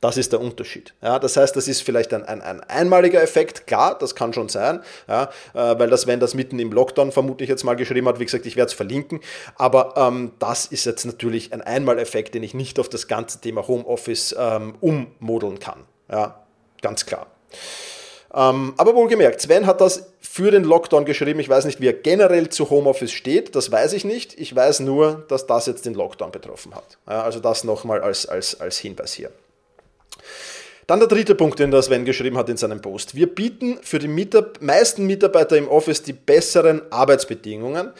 Das 0.00 0.16
ist 0.16 0.32
der 0.32 0.40
Unterschied. 0.40 0.94
Ja, 1.02 1.18
das 1.18 1.36
heißt, 1.36 1.56
das 1.56 1.68
ist 1.68 1.82
vielleicht 1.82 2.12
ein, 2.12 2.24
ein, 2.24 2.42
ein 2.42 2.60
einmaliger 2.60 3.22
Effekt, 3.22 3.66
klar, 3.66 3.96
das 3.98 4.14
kann 4.14 4.32
schon 4.32 4.48
sein, 4.48 4.80
ja, 5.08 5.30
äh, 5.54 5.78
weil 5.78 5.90
das, 5.90 6.06
wenn 6.06 6.20
das 6.20 6.34
mitten 6.34 6.58
im 6.58 6.72
Lockdown 6.72 7.12
vermutlich 7.12 7.48
jetzt 7.48 7.64
mal 7.64 7.74
geschrieben 7.74 8.08
hat, 8.08 8.20
wie 8.20 8.24
gesagt, 8.24 8.46
ich 8.46 8.56
werde 8.56 8.68
es 8.68 8.74
verlinken, 8.74 9.20
aber 9.56 9.94
ähm, 9.96 10.32
das 10.38 10.66
ist 10.66 10.84
jetzt 10.84 11.04
natürlich 11.04 11.52
ein 11.52 11.62
Einmaleffekt, 11.62 12.34
den 12.34 12.42
ich 12.42 12.54
nicht 12.54 12.78
auf 12.78 12.88
das 12.88 13.08
ganze 13.08 13.40
Thema 13.40 13.66
Homeoffice 13.66 14.34
ähm, 14.38 14.74
ummodeln 14.80 15.58
kann. 15.58 15.84
Ja, 16.10 16.44
ganz 16.82 17.06
klar. 17.06 17.26
Ähm, 18.34 18.74
aber 18.76 18.94
wohlgemerkt, 18.94 19.40
Sven 19.40 19.66
hat 19.66 19.80
das 19.80 20.10
für 20.20 20.50
den 20.50 20.64
Lockdown 20.64 21.04
geschrieben. 21.04 21.40
Ich 21.40 21.48
weiß 21.48 21.64
nicht, 21.64 21.80
wie 21.80 21.86
er 21.86 21.94
generell 21.94 22.50
zu 22.50 22.68
Homeoffice 22.68 23.12
steht. 23.12 23.56
Das 23.56 23.72
weiß 23.72 23.94
ich 23.94 24.04
nicht. 24.04 24.38
Ich 24.38 24.54
weiß 24.54 24.80
nur, 24.80 25.24
dass 25.28 25.46
das 25.46 25.66
jetzt 25.66 25.86
den 25.86 25.94
Lockdown 25.94 26.30
betroffen 26.30 26.74
hat. 26.74 26.98
Ja, 27.08 27.22
also 27.22 27.40
das 27.40 27.64
nochmal 27.64 28.00
als, 28.00 28.26
als, 28.26 28.60
als 28.60 28.78
Hinweis 28.78 29.14
hier. 29.14 29.30
Dann 30.86 31.00
der 31.00 31.08
dritte 31.08 31.34
Punkt, 31.34 31.58
den 31.58 31.70
der 31.70 31.82
Sven 31.82 32.06
geschrieben 32.06 32.38
hat 32.38 32.48
in 32.48 32.56
seinem 32.56 32.80
Post. 32.80 33.14
Wir 33.14 33.26
bieten 33.26 33.78
für 33.82 33.98
die 33.98 34.08
Mitab 34.08 34.62
meisten 34.62 35.06
Mitarbeiter 35.06 35.56
im 35.58 35.68
Office 35.68 36.02
die 36.02 36.14
besseren 36.14 36.80
Arbeitsbedingungen. 36.90 37.92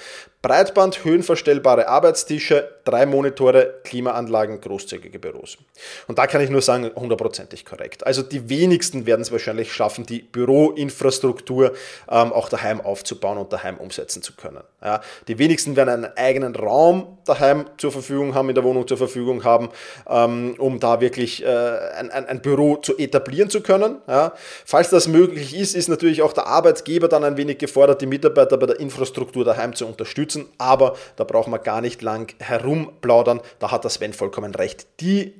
Breitband, 0.48 1.04
höhenverstellbare 1.04 1.88
Arbeitstische, 1.88 2.70
drei 2.84 3.04
Monitore, 3.04 3.80
Klimaanlagen, 3.84 4.62
großzügige 4.62 5.18
Büros. 5.18 5.58
Und 6.06 6.18
da 6.18 6.26
kann 6.26 6.40
ich 6.40 6.48
nur 6.48 6.62
sagen, 6.62 6.90
hundertprozentig 6.96 7.66
korrekt. 7.66 8.06
Also 8.06 8.22
die 8.22 8.48
wenigsten 8.48 9.04
werden 9.04 9.20
es 9.20 9.30
wahrscheinlich 9.30 9.70
schaffen, 9.70 10.06
die 10.06 10.20
Büroinfrastruktur 10.20 11.74
ähm, 12.10 12.32
auch 12.32 12.48
daheim 12.48 12.80
aufzubauen 12.80 13.36
und 13.36 13.52
daheim 13.52 13.76
umsetzen 13.76 14.22
zu 14.22 14.34
können. 14.36 14.62
Ja, 14.82 15.02
die 15.28 15.38
wenigsten 15.38 15.76
werden 15.76 15.90
einen 15.90 16.16
eigenen 16.16 16.56
Raum 16.56 17.18
daheim 17.26 17.66
zur 17.76 17.92
Verfügung 17.92 18.34
haben, 18.34 18.48
in 18.48 18.54
der 18.54 18.64
Wohnung 18.64 18.88
zur 18.88 18.96
Verfügung 18.96 19.44
haben, 19.44 19.68
ähm, 20.08 20.54
um 20.56 20.80
da 20.80 21.02
wirklich 21.02 21.44
äh, 21.44 21.46
ein, 21.46 22.10
ein, 22.10 22.24
ein, 22.24 22.40
Büro 22.40 22.76
zu 22.76 22.96
etablieren 22.96 23.50
zu 23.50 23.60
können. 23.60 23.98
Ja, 24.08 24.32
falls 24.64 24.88
das 24.88 25.08
möglich 25.08 25.54
ist, 25.54 25.76
ist 25.76 25.88
natürlich 25.88 26.22
auch 26.22 26.32
der 26.32 26.46
Arbeitgeber 26.46 27.08
dann 27.08 27.22
ein 27.24 27.36
wenig 27.36 27.58
gefordert, 27.58 28.00
die 28.00 28.06
Mitarbeiter 28.06 28.56
bei 28.56 28.64
der 28.64 28.80
Infrastruktur 28.80 29.44
daheim 29.44 29.74
zu 29.74 29.86
unterstützen 29.86 30.37
unterstützen, 30.38 30.46
aber 30.58 30.96
da 31.16 31.24
brauchen 31.24 31.52
wir 31.52 31.58
gar 31.58 31.80
nicht 31.80 32.02
lang 32.02 32.34
herumplaudern, 32.38 33.40
da 33.58 33.70
hat 33.70 33.84
der 33.84 33.90
Sven 33.90 34.12
vollkommen 34.12 34.54
recht. 34.54 34.86
Die 35.00 35.34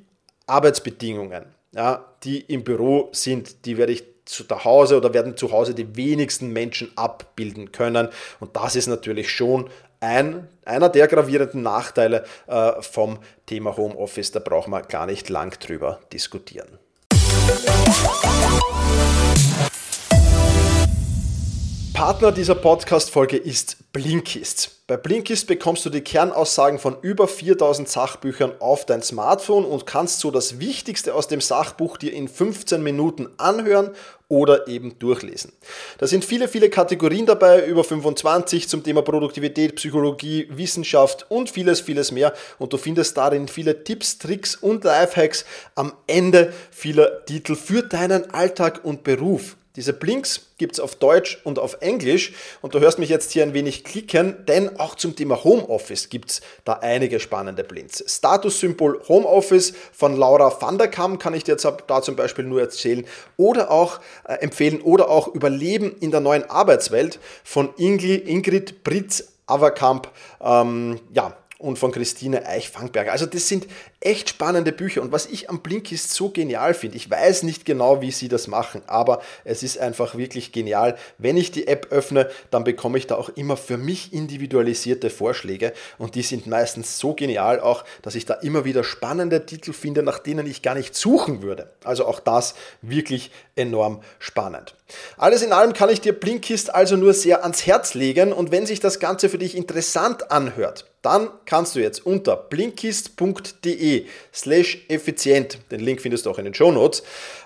Arbeitsbedingungen, 0.47 1.45
ja, 1.71 2.05
die 2.23 2.41
im 2.41 2.63
Büro 2.63 3.09
sind, 3.11 3.65
die 3.65 3.77
werde 3.77 3.93
ich 3.93 4.03
zu 4.25 4.45
Hause 4.63 4.97
oder 4.97 5.13
werden 5.13 5.37
zu 5.37 5.51
Hause 5.51 5.73
die 5.73 5.95
wenigsten 5.95 6.51
Menschen 6.53 6.91
abbilden 6.95 7.71
können. 7.71 8.09
Und 8.39 8.55
das 8.55 8.75
ist 8.75 8.87
natürlich 8.87 9.31
schon 9.31 9.69
ein, 10.01 10.47
einer 10.65 10.89
der 10.89 11.07
gravierenden 11.07 11.63
Nachteile 11.63 12.25
äh, 12.47 12.81
vom 12.81 13.19
Thema 13.47 13.75
Homeoffice. 13.75 14.31
Da 14.31 14.39
brauchen 14.39 14.71
wir 14.71 14.81
gar 14.83 15.07
nicht 15.07 15.29
lang 15.29 15.57
drüber 15.59 15.99
diskutieren. 16.13 16.77
Partner 21.99 22.31
dieser 22.31 22.55
Podcast-Folge 22.55 23.35
ist 23.35 23.91
Blinkist. 23.91 24.78
Bei 24.89 24.97
Blinkist 24.97 25.45
bekommst 25.45 25.85
du 25.85 25.91
die 25.91 26.01
Kernaussagen 26.01 26.79
von 26.79 26.97
über 27.03 27.27
4000 27.27 27.87
Sachbüchern 27.87 28.53
auf 28.57 28.87
dein 28.87 29.03
Smartphone 29.03 29.63
und 29.63 29.85
kannst 29.85 30.19
so 30.19 30.31
das 30.31 30.59
Wichtigste 30.59 31.13
aus 31.13 31.27
dem 31.27 31.41
Sachbuch 31.41 31.97
dir 31.97 32.11
in 32.11 32.27
15 32.27 32.81
Minuten 32.81 33.29
anhören 33.37 33.91
oder 34.29 34.67
eben 34.67 34.97
durchlesen. 34.97 35.53
Da 35.99 36.07
sind 36.07 36.25
viele, 36.25 36.47
viele 36.47 36.71
Kategorien 36.71 37.27
dabei, 37.27 37.67
über 37.67 37.83
25 37.83 38.67
zum 38.67 38.83
Thema 38.83 39.03
Produktivität, 39.03 39.75
Psychologie, 39.75 40.47
Wissenschaft 40.49 41.27
und 41.29 41.51
vieles, 41.51 41.81
vieles 41.81 42.11
mehr. 42.11 42.33
Und 42.57 42.73
du 42.73 42.77
findest 42.79 43.15
darin 43.15 43.47
viele 43.47 43.83
Tipps, 43.83 44.17
Tricks 44.17 44.55
und 44.55 44.83
Lifehacks 44.85 45.45
am 45.75 45.93
Ende 46.07 46.51
vieler 46.71 47.25
Titel 47.25 47.53
für 47.53 47.83
deinen 47.83 48.33
Alltag 48.33 48.83
und 48.83 49.03
Beruf. 49.03 49.55
Diese 49.79 49.93
Blinks 49.93 50.41
gibt 50.57 50.73
es 50.73 50.81
auf 50.81 50.95
Deutsch 50.95 51.39
und 51.45 51.57
auf 51.57 51.77
Englisch 51.79 52.33
und 52.61 52.75
du 52.75 52.81
hörst 52.81 52.99
mich 52.99 53.07
jetzt 53.07 53.31
hier 53.31 53.43
ein 53.43 53.53
wenig 53.53 53.85
klicken, 53.85 54.45
denn 54.45 54.77
auch 54.77 54.95
zum 54.95 55.15
Thema 55.15 55.41
Homeoffice 55.45 56.09
gibt 56.09 56.31
es 56.31 56.41
da 56.65 56.73
einige 56.73 57.21
spannende 57.21 57.63
Blinks. 57.63 58.03
Statussymbol 58.05 58.99
Homeoffice 59.07 59.71
von 59.93 60.17
Laura 60.17 60.53
van 60.61 60.77
der 60.77 60.89
Kam 60.89 61.17
kann 61.17 61.33
ich 61.33 61.45
dir 61.45 61.53
jetzt 61.53 61.65
da 61.87 62.01
zum 62.01 62.17
Beispiel 62.17 62.43
nur 62.43 62.59
erzählen 62.59 63.05
oder 63.37 63.71
auch 63.71 64.01
äh, 64.25 64.33
empfehlen 64.33 64.81
oder 64.81 65.07
auch 65.07 65.29
Überleben 65.29 65.95
in 66.01 66.11
der 66.11 66.19
neuen 66.19 66.43
Arbeitswelt 66.49 67.17
von 67.45 67.73
Ingrid 67.77 68.83
Britz 68.83 69.31
Averkamp. 69.45 70.09
Ähm, 70.41 70.99
ja, 71.13 71.37
und 71.59 71.77
von 71.77 71.91
Christine 71.91 72.45
Eichfangberger. 72.45 73.11
Also 73.11 73.25
das 73.25 73.47
sind 73.47 73.67
echt 74.01 74.29
spannende 74.29 74.71
Bücher 74.71 75.01
und 75.01 75.11
was 75.11 75.25
ich 75.25 75.49
am 75.49 75.59
Blinkist 75.61 76.13
so 76.13 76.29
genial 76.29 76.73
finde, 76.73 76.95
ich 76.95 77.09
weiß 77.09 77.43
nicht 77.43 77.65
genau, 77.65 78.01
wie 78.01 78.11
sie 78.11 78.29
das 78.29 78.47
machen, 78.47 78.81
aber 78.87 79.21
es 79.43 79.61
ist 79.61 79.77
einfach 79.77 80.15
wirklich 80.15 80.53
genial. 80.53 80.97
Wenn 81.17 81.35
ich 81.35 81.51
die 81.51 81.67
App 81.67 81.87
öffne, 81.91 82.29
dann 82.49 82.63
bekomme 82.63 82.97
ich 82.97 83.07
da 83.07 83.15
auch 83.15 83.29
immer 83.29 83.57
für 83.57 83.77
mich 83.77 84.13
individualisierte 84.13 85.09
Vorschläge 85.09 85.73
und 85.97 86.15
die 86.15 86.21
sind 86.21 86.47
meistens 86.47 86.97
so 86.97 87.13
genial 87.13 87.59
auch, 87.59 87.83
dass 88.01 88.15
ich 88.15 88.25
da 88.25 88.35
immer 88.35 88.63
wieder 88.63 88.85
spannende 88.85 89.45
Titel 89.45 89.73
finde, 89.73 90.01
nach 90.01 90.19
denen 90.19 90.47
ich 90.47 90.61
gar 90.61 90.75
nicht 90.75 90.95
suchen 90.95 91.41
würde. 91.41 91.69
Also 91.83 92.05
auch 92.05 92.21
das 92.21 92.55
wirklich 92.81 93.31
enorm 93.57 94.01
spannend. 94.19 94.75
Alles 95.17 95.41
in 95.41 95.51
allem 95.51 95.73
kann 95.73 95.89
ich 95.89 95.99
dir 95.99 96.13
Blinkist 96.13 96.73
also 96.73 96.95
nur 96.95 97.13
sehr 97.13 97.43
ans 97.43 97.65
Herz 97.65 97.95
legen 97.95 98.31
und 98.31 98.51
wenn 98.51 98.65
sich 98.65 98.79
das 98.79 98.99
Ganze 98.99 99.27
für 99.27 99.37
dich 99.37 99.57
interessant 99.57 100.31
anhört, 100.31 100.85
dann 101.01 101.29
kannst 101.45 101.75
du 101.75 101.79
jetzt 101.79 102.05
unter 102.05 102.35
blinkist.de 102.35 103.88
slash 104.33 104.85
effizient, 104.87 105.59
den 105.71 105.79
Link 105.79 106.01
findest 106.01 106.25
du 106.25 106.31
auch 106.31 106.39
in 106.39 106.45
den 106.45 106.53
Show 106.53 106.71
Notes, 106.71 107.03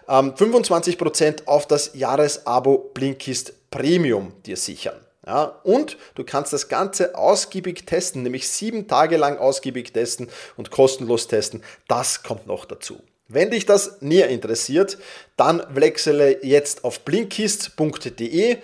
25% 0.07 1.23
ähm, 1.23 1.35
auf 1.45 1.67
das 1.67 1.91
Jahresabo 1.93 2.91
Blinkist 2.93 3.53
Premium 3.71 4.33
dir 4.45 4.57
sichern. 4.57 4.99
Ja, 5.25 5.59
und 5.63 5.97
du 6.15 6.25
kannst 6.25 6.51
das 6.51 6.67
Ganze 6.67 7.15
ausgiebig 7.15 7.85
testen, 7.85 8.23
nämlich 8.23 8.49
sieben 8.49 8.87
Tage 8.89 9.15
lang 9.15 9.37
ausgiebig 9.37 9.93
testen 9.93 10.27
und 10.57 10.69
kostenlos 10.69 11.27
testen. 11.27 11.63
Das 11.87 12.23
kommt 12.23 12.45
noch 12.45 12.65
dazu. 12.65 13.01
Wenn 13.29 13.49
dich 13.49 13.65
das 13.65 14.01
näher 14.01 14.27
interessiert, 14.27 14.97
dann 15.37 15.63
wechsle 15.73 16.43
jetzt 16.45 16.83
auf 16.83 16.99
blinkist.de. 16.99 18.57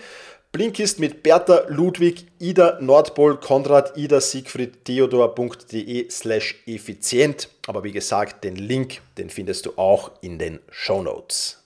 Blinkist 0.51 0.99
mit 0.99 1.21
Bertha 1.21 1.65
Ludwig 1.67 2.25
Ida 2.39 2.79
Nordpol 2.81 3.39
Konrad 3.39 3.95
Ida 3.95 4.19
Siegfried 4.19 4.83
Theodor.de 4.83 6.09
slash 6.09 6.55
effizient. 6.65 7.49
Aber 7.67 7.83
wie 7.83 7.91
gesagt, 7.91 8.43
den 8.43 8.55
Link, 8.55 9.01
den 9.19 9.29
findest 9.29 9.67
du 9.67 9.77
auch 9.77 10.09
in 10.21 10.39
den 10.39 10.57
Show 10.71 11.03
Notes. 11.03 11.63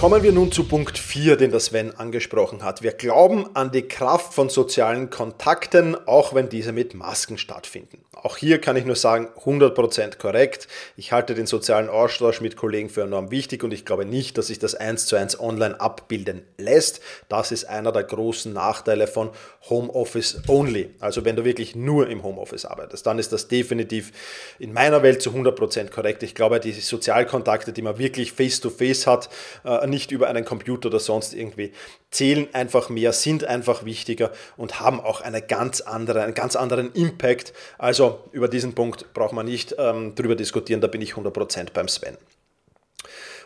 Kommen 0.00 0.22
wir 0.22 0.32
nun 0.32 0.50
zu 0.50 0.64
Punkt 0.64 0.96
4, 0.96 1.36
den 1.36 1.50
das 1.50 1.66
Sven 1.66 1.94
angesprochen 1.94 2.64
hat. 2.64 2.80
Wir 2.80 2.92
glauben 2.92 3.54
an 3.54 3.70
die 3.70 3.86
Kraft 3.86 4.32
von 4.32 4.48
sozialen 4.48 5.10
Kontakten, 5.10 5.94
auch 6.08 6.34
wenn 6.34 6.48
diese 6.48 6.72
mit 6.72 6.94
Masken 6.94 7.36
stattfinden. 7.36 8.02
Auch 8.22 8.38
hier 8.38 8.62
kann 8.62 8.76
ich 8.76 8.86
nur 8.86 8.96
sagen, 8.96 9.28
100% 9.44 10.16
korrekt. 10.16 10.68
Ich 10.96 11.12
halte 11.12 11.34
den 11.34 11.46
sozialen 11.46 11.90
Austausch 11.90 12.40
mit 12.40 12.56
Kollegen 12.56 12.88
für 12.88 13.02
enorm 13.02 13.30
wichtig 13.30 13.62
und 13.62 13.72
ich 13.72 13.84
glaube 13.84 14.06
nicht, 14.06 14.38
dass 14.38 14.46
sich 14.46 14.58
das 14.58 14.74
eins 14.74 15.04
zu 15.04 15.16
eins 15.16 15.38
online 15.38 15.78
abbilden 15.80 16.42
lässt. 16.56 17.00
Das 17.28 17.52
ist 17.52 17.66
einer 17.66 17.92
der 17.92 18.04
großen 18.04 18.54
Nachteile 18.54 19.06
von 19.06 19.30
Homeoffice 19.68 20.42
Only. 20.48 20.94
Also 21.00 21.26
wenn 21.26 21.36
du 21.36 21.44
wirklich 21.44 21.74
nur 21.74 22.08
im 22.08 22.22
Homeoffice 22.22 22.64
arbeitest, 22.64 23.06
dann 23.06 23.18
ist 23.18 23.32
das 23.32 23.48
definitiv 23.48 24.12
in 24.58 24.72
meiner 24.72 25.02
Welt 25.02 25.20
zu 25.20 25.30
100% 25.30 25.90
korrekt. 25.90 26.22
Ich 26.22 26.34
glaube, 26.34 26.58
diese 26.58 26.80
Sozialkontakte, 26.80 27.74
die 27.74 27.82
man 27.82 27.98
wirklich 27.98 28.32
face-to-face 28.32 29.06
-face 29.06 29.06
hat, 29.06 29.28
äh, 29.64 29.89
nicht 29.90 30.10
über 30.10 30.28
einen 30.28 30.44
Computer 30.44 30.88
oder 30.88 31.00
sonst 31.00 31.34
irgendwie, 31.34 31.72
zählen 32.10 32.48
einfach 32.52 32.88
mehr, 32.88 33.12
sind 33.12 33.44
einfach 33.44 33.84
wichtiger 33.84 34.32
und 34.56 34.80
haben 34.80 35.00
auch 35.00 35.20
eine 35.20 35.42
ganz 35.42 35.80
andere, 35.80 36.22
einen 36.22 36.34
ganz 36.34 36.56
anderen 36.56 36.92
Impact. 36.94 37.52
Also 37.78 38.20
über 38.32 38.48
diesen 38.48 38.74
Punkt 38.74 39.12
braucht 39.12 39.32
man 39.32 39.46
nicht 39.46 39.74
ähm, 39.78 40.14
drüber 40.14 40.36
diskutieren, 40.36 40.80
da 40.80 40.86
bin 40.86 41.02
ich 41.02 41.12
100% 41.14 41.72
beim 41.72 41.88
Sven. 41.88 42.16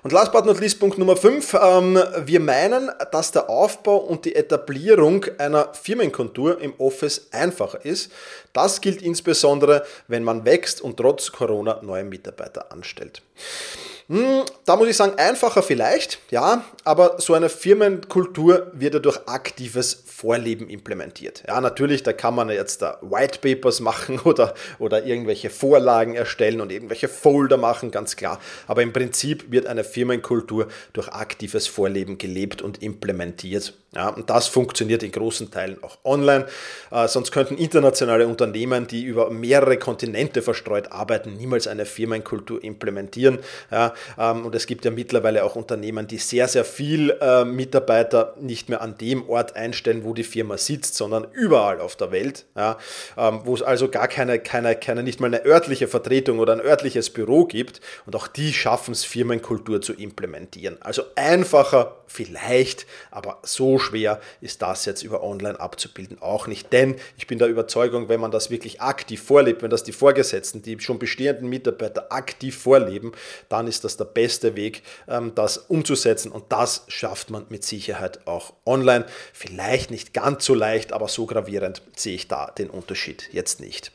Und 0.04 0.12
last 0.12 0.32
but 0.32 0.44
not 0.44 0.60
least 0.60 0.80
Punkt 0.80 0.98
Nummer 0.98 1.16
5. 1.16 1.54
Ähm, 1.54 1.98
wir 2.26 2.38
meinen, 2.38 2.90
dass 3.10 3.32
der 3.32 3.48
Aufbau 3.48 3.96
und 3.96 4.26
die 4.26 4.34
Etablierung 4.34 5.24
einer 5.38 5.72
Firmenkultur 5.72 6.60
im 6.60 6.74
Office 6.76 7.28
einfacher 7.32 7.82
ist. 7.86 8.12
Das 8.52 8.82
gilt 8.82 9.00
insbesondere, 9.00 9.86
wenn 10.06 10.22
man 10.22 10.44
wächst 10.44 10.82
und 10.82 10.98
trotz 10.98 11.32
Corona 11.32 11.80
neue 11.82 12.04
Mitarbeiter 12.04 12.70
anstellt. 12.70 13.22
Hm, 14.08 14.42
da 14.66 14.76
muss 14.76 14.88
ich 14.88 14.96
sagen, 14.96 15.18
einfacher 15.18 15.62
vielleicht, 15.62 16.18
ja, 16.30 16.62
aber 16.84 17.20
so 17.20 17.32
eine 17.32 17.48
Firmenkultur 17.48 18.70
wird 18.74 18.92
ja 18.92 19.00
durch 19.00 19.26
aktives 19.26 20.04
Vorleben 20.06 20.68
implementiert. 20.68 21.42
Ja, 21.48 21.60
natürlich, 21.60 22.02
da 22.02 22.12
kann 22.12 22.34
man 22.34 22.50
jetzt 22.50 22.82
da 22.82 22.98
White 23.00 23.38
Papers 23.40 23.80
machen 23.80 24.20
oder, 24.24 24.54
oder 24.78 25.06
irgendwelche 25.06 25.48
Vorlagen 25.48 26.14
erstellen 26.14 26.60
und 26.60 26.70
irgendwelche 26.70 27.08
Folder 27.08 27.56
machen, 27.56 27.90
ganz 27.90 28.16
klar. 28.16 28.40
Aber 28.66 28.82
im 28.82 28.92
Prinzip 28.92 29.50
wird 29.50 29.66
eine 29.66 29.84
Firmenkultur 29.84 30.68
durch 30.92 31.08
aktives 31.08 31.66
Vorleben 31.66 32.18
gelebt 32.18 32.60
und 32.60 32.82
implementiert. 32.82 33.72
Ja, 33.94 34.08
und 34.08 34.28
das 34.28 34.48
funktioniert 34.48 35.02
in 35.02 35.12
großen 35.12 35.50
Teilen 35.50 35.82
auch 35.82 35.98
online. 36.04 36.46
Äh, 36.90 37.06
sonst 37.06 37.30
könnten 37.30 37.56
internationale 37.56 38.26
Unternehmen, 38.26 38.88
die 38.88 39.04
über 39.04 39.30
mehrere 39.30 39.78
Kontinente 39.78 40.42
verstreut 40.42 40.90
arbeiten, 40.90 41.34
niemals 41.34 41.68
eine 41.68 41.86
Firmenkultur 41.86 42.62
implementieren. 42.62 43.38
Ja, 43.70 43.93
ähm, 44.18 44.46
und 44.46 44.54
es 44.54 44.66
gibt 44.66 44.84
ja 44.84 44.90
mittlerweile 44.90 45.44
auch 45.44 45.56
Unternehmen, 45.56 46.06
die 46.06 46.18
sehr, 46.18 46.48
sehr 46.48 46.64
viel 46.64 47.10
äh, 47.20 47.44
Mitarbeiter 47.44 48.34
nicht 48.40 48.68
mehr 48.68 48.82
an 48.82 48.98
dem 48.98 49.28
Ort 49.28 49.56
einstellen, 49.56 50.04
wo 50.04 50.14
die 50.14 50.24
Firma 50.24 50.58
sitzt, 50.58 50.94
sondern 50.96 51.26
überall 51.32 51.80
auf 51.80 51.96
der 51.96 52.12
Welt. 52.12 52.46
Ja, 52.56 52.78
ähm, 53.16 53.40
wo 53.44 53.54
es 53.54 53.62
also 53.62 53.88
gar 53.88 54.08
keine, 54.08 54.38
keine, 54.38 54.74
keine, 54.76 55.02
nicht 55.02 55.20
mal 55.20 55.26
eine 55.26 55.44
örtliche 55.44 55.88
Vertretung 55.88 56.38
oder 56.38 56.52
ein 56.52 56.60
örtliches 56.60 57.10
Büro 57.10 57.44
gibt. 57.44 57.80
Und 58.06 58.16
auch 58.16 58.26
die 58.26 58.52
schaffen 58.52 58.92
es, 58.92 59.04
Firmenkultur 59.04 59.80
zu 59.80 59.92
implementieren. 59.92 60.76
Also 60.80 61.02
einfacher 61.14 61.96
vielleicht, 62.06 62.86
aber 63.10 63.38
so 63.42 63.78
schwer 63.78 64.20
ist 64.40 64.62
das 64.62 64.84
jetzt 64.84 65.02
über 65.02 65.22
online 65.22 65.58
abzubilden 65.58 66.18
auch 66.20 66.46
nicht. 66.46 66.72
Denn 66.72 66.96
ich 67.16 67.26
bin 67.26 67.38
der 67.38 67.48
Überzeugung, 67.48 68.08
wenn 68.08 68.20
man 68.20 68.30
das 68.30 68.50
wirklich 68.50 68.80
aktiv 68.80 69.22
vorlebt, 69.22 69.62
wenn 69.62 69.70
das 69.70 69.84
die 69.84 69.92
Vorgesetzten, 69.92 70.62
die 70.62 70.78
schon 70.80 70.98
bestehenden 70.98 71.48
Mitarbeiter 71.48 72.12
aktiv 72.12 72.56
vorleben, 72.56 73.12
dann 73.48 73.66
ist 73.66 73.83
das 73.84 73.96
der 73.96 74.04
beste 74.04 74.56
Weg, 74.56 74.82
ähm, 75.08 75.32
das 75.34 75.58
umzusetzen. 75.58 76.32
Und 76.32 76.44
das 76.50 76.84
schafft 76.88 77.30
man 77.30 77.46
mit 77.48 77.64
Sicherheit 77.64 78.26
auch 78.26 78.54
online. 78.66 79.06
Vielleicht 79.32 79.90
nicht 79.90 80.12
ganz 80.12 80.44
so 80.44 80.54
leicht, 80.54 80.92
aber 80.92 81.08
so 81.08 81.26
gravierend 81.26 81.82
sehe 81.96 82.14
ich 82.14 82.28
da 82.28 82.50
den 82.50 82.70
Unterschied 82.70 83.28
jetzt 83.32 83.60
nicht. 83.60 83.92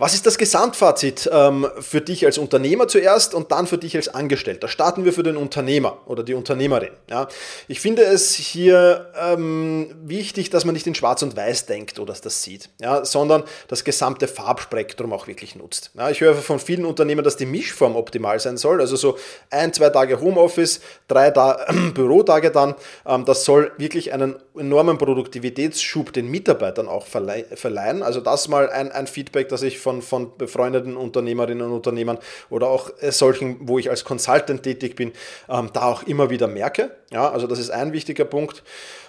Was 0.00 0.14
ist 0.14 0.26
das 0.26 0.38
Gesamtfazit 0.38 1.28
ähm, 1.32 1.66
für 1.80 2.00
dich 2.00 2.24
als 2.24 2.38
Unternehmer 2.38 2.86
zuerst 2.86 3.34
und 3.34 3.50
dann 3.50 3.66
für 3.66 3.78
dich 3.78 3.96
als 3.96 4.06
Angestellter? 4.06 4.68
Starten 4.68 5.04
wir 5.04 5.12
für 5.12 5.24
den 5.24 5.36
Unternehmer 5.36 5.98
oder 6.06 6.22
die 6.22 6.34
Unternehmerin. 6.34 6.90
Ja. 7.10 7.26
Ich 7.66 7.80
finde 7.80 8.02
es 8.04 8.32
hier 8.32 9.12
ähm, 9.20 9.92
wichtig, 10.04 10.50
dass 10.50 10.64
man 10.64 10.74
nicht 10.74 10.86
in 10.86 10.94
Schwarz 10.94 11.22
und 11.22 11.36
Weiß 11.36 11.66
denkt 11.66 11.98
oder 11.98 12.14
das 12.14 12.44
sieht, 12.44 12.70
ja, 12.80 13.04
sondern 13.04 13.42
das 13.66 13.82
gesamte 13.82 14.28
Farbspektrum 14.28 15.12
auch 15.12 15.26
wirklich 15.26 15.56
nutzt. 15.56 15.90
Ja, 15.94 16.08
ich 16.10 16.20
höre 16.20 16.36
von 16.36 16.60
vielen 16.60 16.84
Unternehmern, 16.84 17.24
dass 17.24 17.36
die 17.36 17.46
Mischform 17.46 17.96
optimal 17.96 18.38
sein 18.38 18.56
soll, 18.56 18.80
also 18.80 18.94
so 18.94 19.18
ein, 19.50 19.72
zwei 19.72 19.90
Tage 19.90 20.20
Homeoffice, 20.20 20.80
drei 21.08 21.32
da 21.32 21.66
Bürotage 21.94 22.52
dann. 22.52 22.76
Ähm, 23.04 23.24
das 23.24 23.44
soll 23.44 23.72
wirklich 23.78 24.12
einen 24.12 24.36
enormen 24.58 24.98
Produktivitätsschub 24.98 26.12
den 26.12 26.28
Mitarbeitern 26.28 26.88
auch 26.88 27.06
verleihen. 27.06 28.02
Also 28.02 28.20
das 28.20 28.48
mal 28.48 28.70
ein, 28.70 28.92
ein 28.92 29.06
Feedback, 29.06 29.48
das 29.48 29.62
ich 29.62 29.78
von, 29.78 30.02
von 30.02 30.36
befreundeten 30.36 30.96
Unternehmerinnen 30.96 31.66
und 31.66 31.72
Unternehmern 31.72 32.18
oder 32.50 32.68
auch 32.68 32.90
äh, 33.00 33.12
solchen, 33.12 33.68
wo 33.68 33.78
ich 33.78 33.90
als 33.90 34.04
Consultant 34.04 34.62
tätig 34.62 34.96
bin, 34.96 35.12
ähm, 35.48 35.70
da 35.72 35.82
auch 35.82 36.02
immer 36.04 36.30
wieder 36.30 36.48
merke. 36.48 36.90
Ja, 37.10 37.30
also 37.30 37.46
das 37.46 37.58
ist 37.58 37.70
ein 37.70 37.92
wichtiger 37.92 38.24
Punkt. 38.24 38.62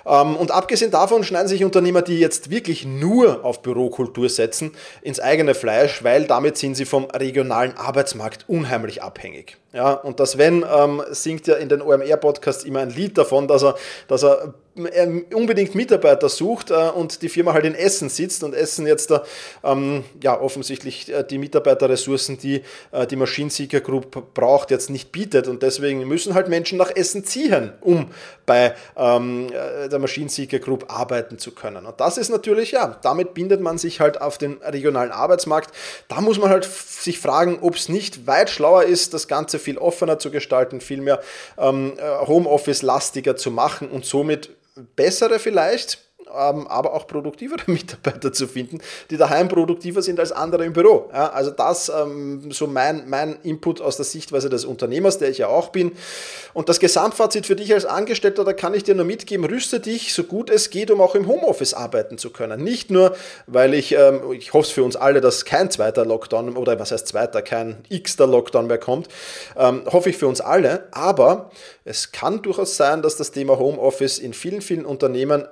Ähm, 0.06 0.36
und 0.36 0.52
abgesehen 0.52 0.92
davon 0.92 1.24
schneiden 1.24 1.48
sich 1.48 1.64
Unternehmer, 1.64 2.02
die 2.02 2.20
jetzt 2.20 2.50
wirklich 2.50 2.86
nur 2.86 3.44
auf 3.44 3.62
Bürokultur 3.62 4.30
setzen, 4.30 4.72
ins 5.02 5.20
eigene 5.20 5.54
Fleisch, 5.54 6.04
weil 6.04 6.26
damit 6.26 6.58
sind 6.58 6.76
sie 6.76 6.86
vom 6.86 7.06
regionalen 7.06 7.76
Arbeitsmarkt 7.78 8.46
unheimlich 8.48 9.04
abhängig. 9.04 9.58
Ja, 9.72 9.94
und 9.94 10.20
das 10.20 10.38
Wenn 10.40 10.66
ähm, 10.68 11.04
singt 11.12 11.46
ja 11.46 11.56
in 11.56 11.70
den 11.70 11.84
OMR-Podcasts 11.84 12.64
immer 12.64 12.80
ein 12.80 12.90
Lied 12.90 13.18
davon, 13.20 13.48
dass 13.48 13.64
er, 13.64 13.76
dass 14.08 14.24
er 14.24 14.56
unbedingt 15.34 15.76
Mitarbeiter 15.76 16.28
sucht 16.28 16.72
äh, 16.72 16.90
und 16.90 17.22
die 17.22 17.30
Firma 17.30 17.54
halt 17.54 17.66
in 17.66 17.76
Essen 17.76 18.10
sitzt. 18.10 18.44
Und 18.44 18.56
Essen 18.56 18.88
jetzt 18.88 19.12
da, 19.12 19.24
ähm, 19.64 20.04
ja, 20.24 20.40
offensichtlich 20.40 21.14
äh, 21.14 21.24
die 21.24 21.38
Mitarbeiterressourcen, 21.38 22.40
die 22.40 22.64
äh, 22.92 23.06
die 23.06 23.16
Maschinenseeker 23.16 23.82
Group 23.82 24.34
braucht, 24.34 24.72
jetzt 24.72 24.90
nicht 24.90 25.12
bietet. 25.12 25.48
Und 25.48 25.62
deswegen 25.62 26.08
müssen 26.08 26.34
halt 26.34 26.50
Menschen 26.50 26.78
nach 26.78 26.96
Essen 26.96 27.24
ziehen, 27.24 27.74
um 27.82 28.08
bei 28.50 28.74
ähm, 28.98 29.48
äh, 29.54 29.90
der 29.90 30.00
Maschinenseeker 30.00 30.58
Group 30.58 30.86
arbeiten 30.92 31.38
zu 31.38 31.52
können. 31.52 31.86
Und 31.86 32.00
das 32.02 32.18
ist 32.18 32.30
natürlich, 32.30 32.72
ja, 32.72 32.98
damit 33.04 33.36
bindet 33.36 33.62
man 33.62 33.78
sich 33.78 34.00
halt 34.00 34.20
auf 34.20 34.40
den 34.40 34.54
regionalen 34.64 35.12
Arbeitsmarkt. 35.12 35.70
Da 36.08 36.20
muss 36.20 36.40
man 36.40 36.50
halt 36.50 36.66
sich 36.66 37.20
fragen, 37.20 37.60
ob 37.62 37.76
es 37.76 37.90
nicht 37.90 38.26
weit 38.26 38.50
schlauer 38.50 38.86
ist, 38.86 39.14
das 39.14 39.28
Ganze 39.28 39.60
viel 39.60 39.78
offener 39.78 40.18
zu 40.18 40.32
gestalten, 40.32 40.82
viel 40.82 41.00
mehr 41.00 41.22
ähm, 41.60 41.94
äh, 41.98 42.26
Homeoffice-lastiger 42.26 43.36
zu 43.36 43.52
machen 43.52 43.88
und 43.88 44.04
somit 44.04 44.50
bessere 44.96 45.38
vielleicht, 45.38 46.09
ähm, 46.36 46.68
aber 46.68 46.94
auch 46.94 47.08
produktivere 47.08 47.60
Mitarbeiter 47.68 48.32
zu 48.34 48.48
finden, 48.48 48.80
die 49.10 49.18
daheim 49.18 49.48
produktiver 49.48 50.02
sind 50.02 50.20
als 50.20 50.32
andere 50.32 50.66
im 50.66 50.74
Büro. 50.74 51.10
Ja, 51.14 51.30
also 51.30 51.52
das 51.52 51.90
ähm, 51.90 52.52
so 52.52 52.68
mein, 52.68 53.10
mein 53.10 53.40
Input 53.44 53.82
aus 53.82 53.98
der 53.98 54.06
Sichtweise 54.06 54.50
des 54.50 54.66
Unternehmers, 54.66 55.18
der 55.18 55.30
ich 55.30 55.40
ja 55.40 55.48
auch 55.48 55.70
bin. 55.70 55.92
Und 56.54 56.70
das 56.70 56.80
Gesamtfazit 56.80 57.46
für 57.46 57.56
dich 57.56 57.74
als 57.74 57.86
Angestellter, 57.86 58.44
da 58.44 58.54
kann 58.54 58.74
ich 58.74 58.84
dir 58.84 58.96
nur 58.96 59.06
mitgeben, 59.06 59.46
rüste 59.46 59.80
dich 59.80 60.14
so 60.14 60.24
gut 60.24 60.50
es 60.50 60.70
geht, 60.70 60.92
um 60.92 61.02
auch 61.02 61.16
im 61.16 61.28
Homeoffice 61.28 61.74
arbeiten 61.74 62.18
zu 62.18 62.30
können. 62.32 62.64
Nicht 62.64 62.92
nur, 62.92 63.16
weil 63.48 63.74
ich, 63.74 63.94
ähm, 63.94 64.22
ich 64.34 64.54
hoffe 64.54 64.72
für 64.72 64.84
uns 64.84 64.96
alle, 64.96 65.22
dass 65.22 65.46
kein 65.46 65.72
zweiter 65.72 66.06
Lockdown 66.06 66.56
oder 66.58 66.80
was 66.80 66.92
heißt 66.92 67.08
zweiter, 67.08 67.42
kein 67.42 67.78
x-ter 67.90 68.28
Lockdown 68.28 68.68
mehr 68.68 68.78
kommt, 68.78 69.08
ähm, 69.58 69.84
hoffe 69.92 70.10
ich 70.10 70.18
für 70.18 70.28
uns 70.28 70.42
alle, 70.42 70.88
aber 70.92 71.52
es 71.86 72.12
kann 72.12 72.42
durchaus 72.42 72.78
sein, 72.78 73.02
dass 73.02 73.16
das 73.16 73.32
Thema 73.32 73.58
Homeoffice 73.58 74.20
in 74.20 74.34
vielen, 74.34 74.62
vielen 74.62 74.86
Unternehmen 74.86 75.46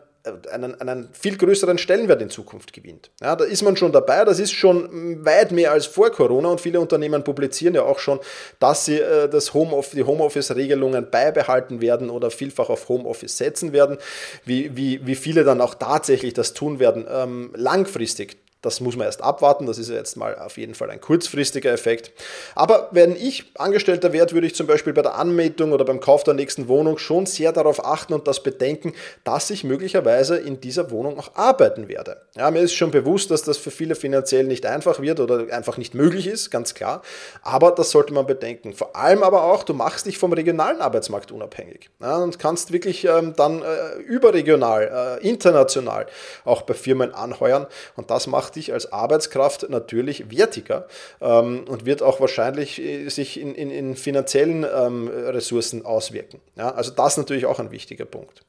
einen, 0.51 0.79
einen 0.81 1.09
viel 1.13 1.37
größeren 1.37 1.77
Stellenwert 1.77 2.21
in 2.21 2.29
Zukunft 2.29 2.73
gewinnt. 2.73 3.11
Ja, 3.21 3.35
da 3.35 3.43
ist 3.45 3.61
man 3.61 3.77
schon 3.77 3.91
dabei, 3.91 4.25
das 4.25 4.39
ist 4.39 4.51
schon 4.51 5.23
weit 5.25 5.51
mehr 5.51 5.71
als 5.71 5.85
vor 5.85 6.09
Corona 6.11 6.49
und 6.49 6.61
viele 6.61 6.79
Unternehmen 6.79 7.23
publizieren 7.23 7.75
ja 7.75 7.83
auch 7.83 7.99
schon, 7.99 8.19
dass 8.59 8.85
sie 8.85 8.99
äh, 8.99 9.29
das 9.29 9.53
Homeoffice, 9.53 9.91
die 9.91 10.03
Homeoffice-Regelungen 10.03 11.09
beibehalten 11.09 11.81
werden 11.81 12.09
oder 12.09 12.31
vielfach 12.31 12.69
auf 12.69 12.89
Homeoffice 12.89 13.37
setzen 13.37 13.73
werden. 13.73 13.97
Wie, 14.45 14.75
wie, 14.75 15.05
wie 15.05 15.15
viele 15.15 15.43
dann 15.43 15.61
auch 15.61 15.75
tatsächlich 15.75 16.33
das 16.33 16.53
tun 16.53 16.79
werden, 16.79 17.05
ähm, 17.09 17.51
langfristig 17.55 18.37
das 18.61 18.81
muss 18.81 18.95
man 18.95 19.05
erst 19.05 19.21
abwarten. 19.21 19.65
Das 19.65 19.77
ist 19.77 19.89
jetzt 19.89 20.17
mal 20.17 20.37
auf 20.37 20.57
jeden 20.57 20.73
Fall 20.73 20.89
ein 20.89 20.99
kurzfristiger 20.99 21.71
Effekt. 21.71 22.11
Aber 22.55 22.89
wenn 22.91 23.15
ich 23.15 23.45
Angestellter 23.55 24.13
wäre, 24.13 24.31
würde 24.31 24.47
ich 24.47 24.55
zum 24.55 24.67
Beispiel 24.67 24.93
bei 24.93 25.01
der 25.01 25.15
Anmeldung 25.15 25.71
oder 25.71 25.85
beim 25.85 25.99
Kauf 25.99 26.23
der 26.23 26.33
nächsten 26.33 26.67
Wohnung 26.67 26.97
schon 26.97 27.25
sehr 27.25 27.51
darauf 27.51 27.85
achten 27.85 28.13
und 28.13 28.27
das 28.27 28.43
bedenken, 28.43 28.93
dass 29.23 29.49
ich 29.49 29.63
möglicherweise 29.63 30.37
in 30.37 30.59
dieser 30.59 30.91
Wohnung 30.91 31.19
auch 31.19 31.35
arbeiten 31.35 31.87
werde. 31.87 32.21
Ja, 32.35 32.49
mir 32.51 32.61
ist 32.61 32.73
schon 32.73 32.91
bewusst, 32.91 33.31
dass 33.31 33.43
das 33.43 33.57
für 33.57 33.71
viele 33.71 33.95
finanziell 33.95 34.43
nicht 34.43 34.65
einfach 34.65 35.01
wird 35.01 35.19
oder 35.19 35.53
einfach 35.53 35.77
nicht 35.77 35.93
möglich 35.93 36.27
ist, 36.27 36.49
ganz 36.49 36.73
klar. 36.73 37.03
Aber 37.43 37.71
das 37.71 37.91
sollte 37.91 38.13
man 38.13 38.25
bedenken. 38.25 38.73
Vor 38.73 38.95
allem 38.95 39.23
aber 39.23 39.43
auch, 39.43 39.63
du 39.63 39.73
machst 39.73 40.07
dich 40.07 40.17
vom 40.17 40.33
regionalen 40.33 40.81
Arbeitsmarkt 40.81 41.31
unabhängig 41.31 41.89
ja, 42.01 42.17
und 42.17 42.39
kannst 42.39 42.73
wirklich 42.73 43.05
ähm, 43.05 43.33
dann 43.35 43.61
äh, 43.61 43.97
überregional, 44.01 45.19
äh, 45.21 45.27
international 45.27 46.07
auch 46.43 46.63
bei 46.63 46.73
Firmen 46.73 47.13
anheuern. 47.13 47.67
Und 47.95 48.09
das 48.09 48.27
macht 48.27 48.46
macht 48.47 48.55
dich 48.55 48.71
als 48.71 48.93
Arbeitskraft 48.93 49.69
natürlich 49.69 50.31
wertiger 50.31 50.87
ähm, 51.19 51.65
und 51.67 51.85
wird 51.85 52.01
auch 52.01 52.21
wahrscheinlich 52.21 52.81
äh, 52.81 53.09
sich 53.09 53.41
in, 53.41 53.53
in, 53.53 53.69
in 53.69 53.97
finanziellen 53.97 54.63
ähm, 54.63 55.09
Ressourcen 55.09 55.85
auswirken. 55.85 56.39
Ja, 56.55 56.71
also 56.71 56.91
das 56.91 57.13
ist 57.13 57.17
natürlich 57.17 57.45
auch 57.45 57.59
ein 57.59 57.71
wichtiger 57.71 58.05
Punkt. 58.05 58.45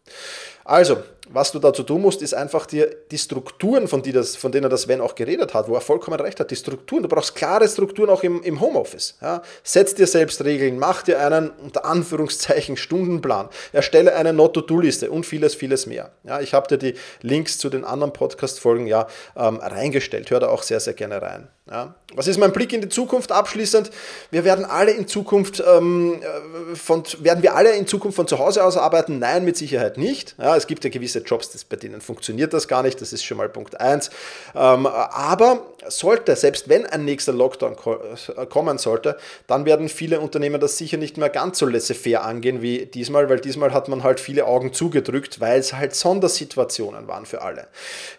Also, 0.68 0.98
was 1.30 1.50
du 1.50 1.58
dazu 1.58 1.82
tun 1.82 2.02
musst, 2.02 2.20
ist 2.20 2.34
einfach 2.34 2.66
dir 2.66 2.94
die 3.10 3.16
Strukturen, 3.16 3.88
von, 3.88 4.02
die 4.02 4.12
das, 4.12 4.36
von 4.36 4.52
denen 4.52 4.68
das 4.68 4.82
Sven 4.82 5.00
auch 5.00 5.14
geredet 5.14 5.54
hat, 5.54 5.66
wo 5.66 5.74
er 5.74 5.80
vollkommen 5.80 6.20
recht 6.20 6.40
hat, 6.40 6.50
die 6.50 6.56
Strukturen, 6.56 7.02
du 7.04 7.08
brauchst 7.08 7.34
klare 7.34 7.66
Strukturen 7.66 8.10
auch 8.10 8.22
im, 8.22 8.42
im 8.42 8.60
Homeoffice. 8.60 9.16
Ja. 9.22 9.40
Setz 9.62 9.94
dir 9.94 10.06
selbst 10.06 10.44
Regeln, 10.44 10.78
mach 10.78 11.02
dir 11.02 11.20
einen 11.20 11.48
unter 11.48 11.86
Anführungszeichen 11.86 12.76
Stundenplan, 12.76 13.48
erstelle 13.72 14.14
eine 14.14 14.34
Not-to-Do-Liste 14.34 15.10
und 15.10 15.24
vieles, 15.24 15.54
vieles 15.54 15.86
mehr. 15.86 16.10
Ja, 16.24 16.42
ich 16.42 16.52
habe 16.52 16.68
dir 16.68 16.76
die 16.76 16.98
Links 17.22 17.56
zu 17.56 17.70
den 17.70 17.86
anderen 17.86 18.12
Podcast-Folgen 18.12 18.86
ja 18.86 19.06
ähm, 19.36 19.60
reingestellt, 19.62 20.30
hör 20.30 20.40
da 20.40 20.48
auch 20.48 20.62
sehr, 20.62 20.80
sehr 20.80 20.92
gerne 20.92 21.22
rein. 21.22 21.48
Ja. 21.70 21.94
Was 22.14 22.26
ist 22.26 22.38
mein 22.38 22.52
Blick 22.52 22.72
in 22.72 22.80
die 22.80 22.88
Zukunft 22.88 23.32
abschließend? 23.32 23.90
Wir 24.30 24.44
werden 24.44 24.64
alle 24.64 24.92
in 24.92 25.06
Zukunft 25.06 25.62
ähm, 25.66 26.20
äh, 26.22 26.74
von, 26.74 27.02
werden 27.20 27.42
wir 27.42 27.54
alle 27.54 27.72
in 27.72 27.86
Zukunft 27.86 28.16
von 28.16 28.26
zu 28.26 28.38
Hause 28.38 28.64
aus 28.64 28.76
arbeiten? 28.76 29.18
Nein, 29.18 29.44
mit 29.44 29.56
Sicherheit 29.56 29.98
nicht. 29.98 30.34
Ja, 30.38 30.56
es 30.56 30.66
gibt 30.66 30.84
ja 30.84 30.90
gewisse 30.90 31.18
Jobs, 31.20 31.50
das, 31.50 31.64
bei 31.64 31.76
denen 31.76 32.00
funktioniert 32.00 32.54
das 32.54 32.68
gar 32.68 32.82
nicht. 32.82 33.00
Das 33.00 33.12
ist 33.12 33.24
schon 33.24 33.36
mal 33.36 33.48
Punkt 33.48 33.80
1. 33.80 34.10
Ähm, 34.54 34.86
aber 34.86 35.66
sollte, 35.90 36.36
selbst 36.36 36.68
wenn 36.68 36.86
ein 36.86 37.04
nächster 37.04 37.32
Lockdown 37.32 37.74
äh, 37.74 38.46
kommen 38.46 38.78
sollte, 38.78 39.16
dann 39.46 39.64
werden 39.64 39.88
viele 39.88 40.20
Unternehmen 40.20 40.60
das 40.60 40.78
sicher 40.78 40.96
nicht 40.96 41.16
mehr 41.16 41.28
ganz 41.28 41.58
so 41.58 41.66
laissez-faire 41.66 42.22
angehen 42.24 42.62
wie 42.62 42.86
diesmal, 42.86 43.28
weil 43.28 43.40
diesmal 43.40 43.72
hat 43.72 43.88
man 43.88 44.02
halt 44.02 44.20
viele 44.20 44.46
Augen 44.46 44.72
zugedrückt, 44.72 45.40
weil 45.40 45.60
es 45.60 45.72
halt 45.72 45.94
Sondersituationen 45.94 47.08
waren 47.08 47.26
für 47.26 47.42
alle. 47.42 47.68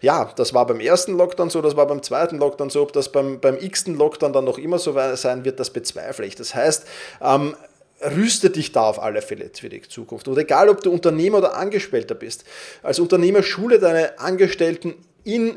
Ja, 0.00 0.32
das 0.36 0.54
war 0.54 0.66
beim 0.66 0.80
ersten 0.80 1.16
Lockdown 1.16 1.50
so, 1.50 1.62
das 1.62 1.76
war 1.76 1.86
beim 1.86 2.02
zweiten 2.02 2.38
Lockdown 2.38 2.70
so, 2.70 2.82
ob 2.82 2.92
das 2.92 3.10
beim 3.10 3.40
beim 3.40 3.56
x-ten 3.58 3.96
Lockdown 3.96 4.32
dann 4.32 4.44
noch 4.44 4.58
immer 4.58 4.78
so 4.78 4.96
sein 5.14 5.44
wird, 5.44 5.60
das 5.60 5.70
bezweifle 5.70 6.26
ich. 6.26 6.36
Das 6.36 6.54
heißt, 6.54 6.86
ähm, 7.22 7.54
rüste 8.02 8.50
dich 8.50 8.72
da 8.72 8.82
auf 8.82 9.02
alle 9.02 9.22
Fälle 9.22 9.50
für 9.52 9.68
die 9.68 9.82
Zukunft. 9.82 10.28
Und 10.28 10.38
egal, 10.38 10.68
ob 10.68 10.82
du 10.82 10.90
Unternehmer 10.90 11.38
oder 11.38 11.56
Angestellter 11.56 12.14
bist, 12.14 12.44
als 12.82 12.98
Unternehmer 12.98 13.42
schule 13.42 13.78
deine 13.78 14.18
Angestellten 14.18 14.94
in 15.24 15.56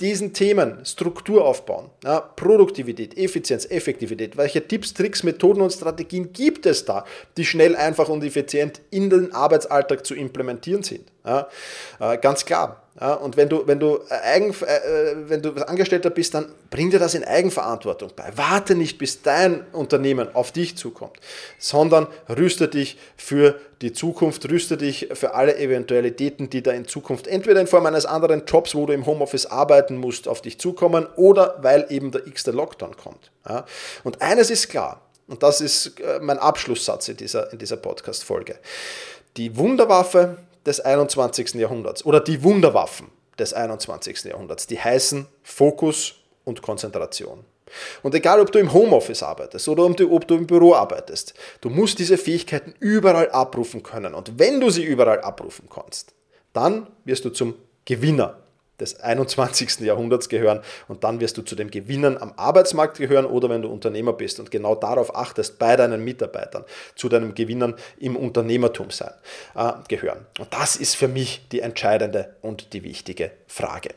diesen 0.00 0.32
Themen 0.32 0.84
Struktur 0.84 1.44
aufbauen, 1.44 1.90
ja, 2.04 2.20
Produktivität, 2.20 3.16
Effizienz, 3.16 3.66
Effektivität, 3.70 4.36
welche 4.36 4.66
Tipps, 4.66 4.94
Tricks, 4.94 5.22
Methoden 5.22 5.60
und 5.60 5.72
Strategien 5.72 6.32
gibt 6.32 6.66
es 6.66 6.84
da, 6.84 7.04
die 7.36 7.44
schnell, 7.44 7.76
einfach 7.76 8.08
und 8.08 8.24
effizient 8.24 8.80
in 8.90 9.10
den 9.10 9.32
Arbeitsalltag 9.32 10.06
zu 10.06 10.14
implementieren 10.14 10.82
sind. 10.82 11.10
Ja, 11.24 11.48
äh, 12.00 12.18
ganz 12.18 12.44
klar. 12.44 12.87
Ja, 13.00 13.14
und 13.14 13.36
wenn 13.36 13.48
du, 13.48 13.64
wenn 13.66 13.78
du, 13.78 14.00
Eigen, 14.08 14.50
äh, 14.50 15.14
wenn 15.28 15.40
du 15.40 15.52
Angestellter 15.66 16.10
bist, 16.10 16.34
dann 16.34 16.52
bring 16.68 16.90
dir 16.90 16.98
das 16.98 17.14
in 17.14 17.22
Eigenverantwortung 17.22 18.10
bei. 18.16 18.32
Warte 18.34 18.74
nicht, 18.74 18.98
bis 18.98 19.22
dein 19.22 19.64
Unternehmen 19.72 20.34
auf 20.34 20.50
dich 20.50 20.76
zukommt, 20.76 21.18
sondern 21.58 22.08
rüste 22.28 22.66
dich 22.66 22.98
für 23.16 23.60
die 23.82 23.92
Zukunft, 23.92 24.50
rüste 24.50 24.76
dich 24.76 25.10
für 25.12 25.34
alle 25.34 25.56
Eventualitäten, 25.58 26.50
die 26.50 26.62
da 26.62 26.72
in 26.72 26.88
Zukunft 26.88 27.28
entweder 27.28 27.60
in 27.60 27.68
Form 27.68 27.86
eines 27.86 28.04
anderen 28.04 28.44
Jobs, 28.46 28.74
wo 28.74 28.86
du 28.86 28.92
im 28.92 29.06
Homeoffice 29.06 29.46
arbeiten 29.46 29.96
musst, 29.96 30.26
auf 30.26 30.42
dich 30.42 30.58
zukommen 30.58 31.06
oder 31.14 31.58
weil 31.62 31.86
eben 31.90 32.10
der 32.10 32.26
x-te 32.26 32.50
Lockdown 32.50 32.96
kommt. 32.96 33.30
Ja, 33.48 33.64
und 34.02 34.20
eines 34.20 34.50
ist 34.50 34.68
klar, 34.68 35.02
und 35.28 35.42
das 35.44 35.60
ist 35.60 36.00
äh, 36.00 36.18
mein 36.20 36.38
Abschlusssatz 36.38 37.08
in 37.08 37.16
dieser, 37.16 37.52
in 37.52 37.58
dieser 37.58 37.76
Podcast-Folge. 37.76 38.58
Die 39.36 39.56
Wunderwaffe 39.56 40.38
des 40.66 40.80
21. 40.80 41.54
Jahrhunderts 41.54 42.04
oder 42.04 42.20
die 42.20 42.42
Wunderwaffen 42.42 43.08
des 43.38 43.52
21. 43.54 44.24
Jahrhunderts, 44.24 44.66
die 44.66 44.78
heißen 44.78 45.26
Fokus 45.42 46.14
und 46.44 46.62
Konzentration. 46.62 47.44
Und 48.02 48.14
egal, 48.14 48.40
ob 48.40 48.50
du 48.50 48.58
im 48.58 48.72
Homeoffice 48.72 49.22
arbeitest 49.22 49.68
oder 49.68 49.84
ob 49.84 50.26
du 50.26 50.34
im 50.34 50.46
Büro 50.46 50.74
arbeitest, 50.74 51.34
du 51.60 51.68
musst 51.68 51.98
diese 51.98 52.16
Fähigkeiten 52.16 52.74
überall 52.80 53.30
abrufen 53.30 53.82
können. 53.82 54.14
Und 54.14 54.38
wenn 54.38 54.60
du 54.60 54.70
sie 54.70 54.84
überall 54.84 55.20
abrufen 55.20 55.68
kannst, 55.72 56.14
dann 56.52 56.88
wirst 57.04 57.24
du 57.24 57.30
zum 57.30 57.54
Gewinner 57.84 58.38
des 58.80 59.00
21. 59.00 59.80
Jahrhunderts 59.80 60.28
gehören 60.28 60.60
und 60.88 61.04
dann 61.04 61.20
wirst 61.20 61.36
du 61.36 61.42
zu 61.42 61.56
den 61.56 61.70
Gewinnern 61.70 62.16
am 62.18 62.32
Arbeitsmarkt 62.36 62.98
gehören 62.98 63.26
oder 63.26 63.48
wenn 63.48 63.62
du 63.62 63.68
Unternehmer 63.68 64.12
bist 64.12 64.40
und 64.40 64.50
genau 64.50 64.74
darauf 64.74 65.14
achtest, 65.14 65.58
bei 65.58 65.76
deinen 65.76 66.04
Mitarbeitern 66.04 66.64
zu 66.94 67.08
deinen 67.08 67.34
Gewinnern 67.34 67.74
im 67.98 68.16
Unternehmertum 68.16 68.90
sein, 68.90 69.12
äh, 69.54 69.72
gehören. 69.88 70.26
Und 70.38 70.52
das 70.52 70.76
ist 70.76 70.96
für 70.96 71.08
mich 71.08 71.46
die 71.52 71.60
entscheidende 71.60 72.36
und 72.42 72.72
die 72.72 72.82
wichtige 72.82 73.32
Frage. 73.46 73.90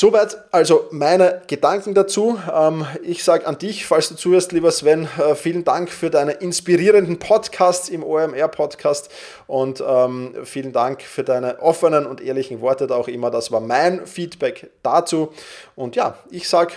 Soweit 0.00 0.36
also 0.52 0.86
meine 0.92 1.42
Gedanken 1.48 1.92
dazu. 1.92 2.38
Ähm, 2.54 2.86
ich 3.02 3.24
sage 3.24 3.48
an 3.48 3.58
dich, 3.58 3.84
falls 3.84 4.08
du 4.08 4.14
zuhörst, 4.14 4.52
lieber 4.52 4.70
Sven, 4.70 5.08
äh, 5.18 5.34
vielen 5.34 5.64
Dank 5.64 5.90
für 5.90 6.08
deine 6.08 6.34
inspirierenden 6.34 7.18
Podcasts 7.18 7.88
im 7.88 8.04
OMR-Podcast 8.04 9.10
und 9.48 9.82
ähm, 9.84 10.36
vielen 10.44 10.72
Dank 10.72 11.02
für 11.02 11.24
deine 11.24 11.58
offenen 11.58 12.06
und 12.06 12.20
ehrlichen 12.20 12.60
Worte 12.60 12.86
da 12.86 12.94
auch 12.94 13.08
immer. 13.08 13.32
Das 13.32 13.50
war 13.50 13.58
mein 13.58 14.06
Feedback 14.06 14.70
dazu. 14.84 15.32
Und 15.74 15.96
ja, 15.96 16.16
ich 16.30 16.48
sage, 16.48 16.74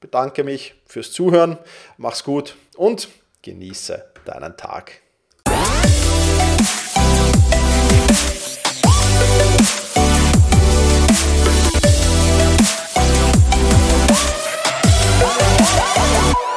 bedanke 0.00 0.42
mich 0.42 0.74
fürs 0.84 1.12
Zuhören, 1.12 1.58
mach's 1.96 2.24
gut 2.24 2.56
und 2.76 3.06
genieße 3.42 4.04
deinen 4.24 4.56
Tag. 4.56 5.03
Bye. 16.14 16.53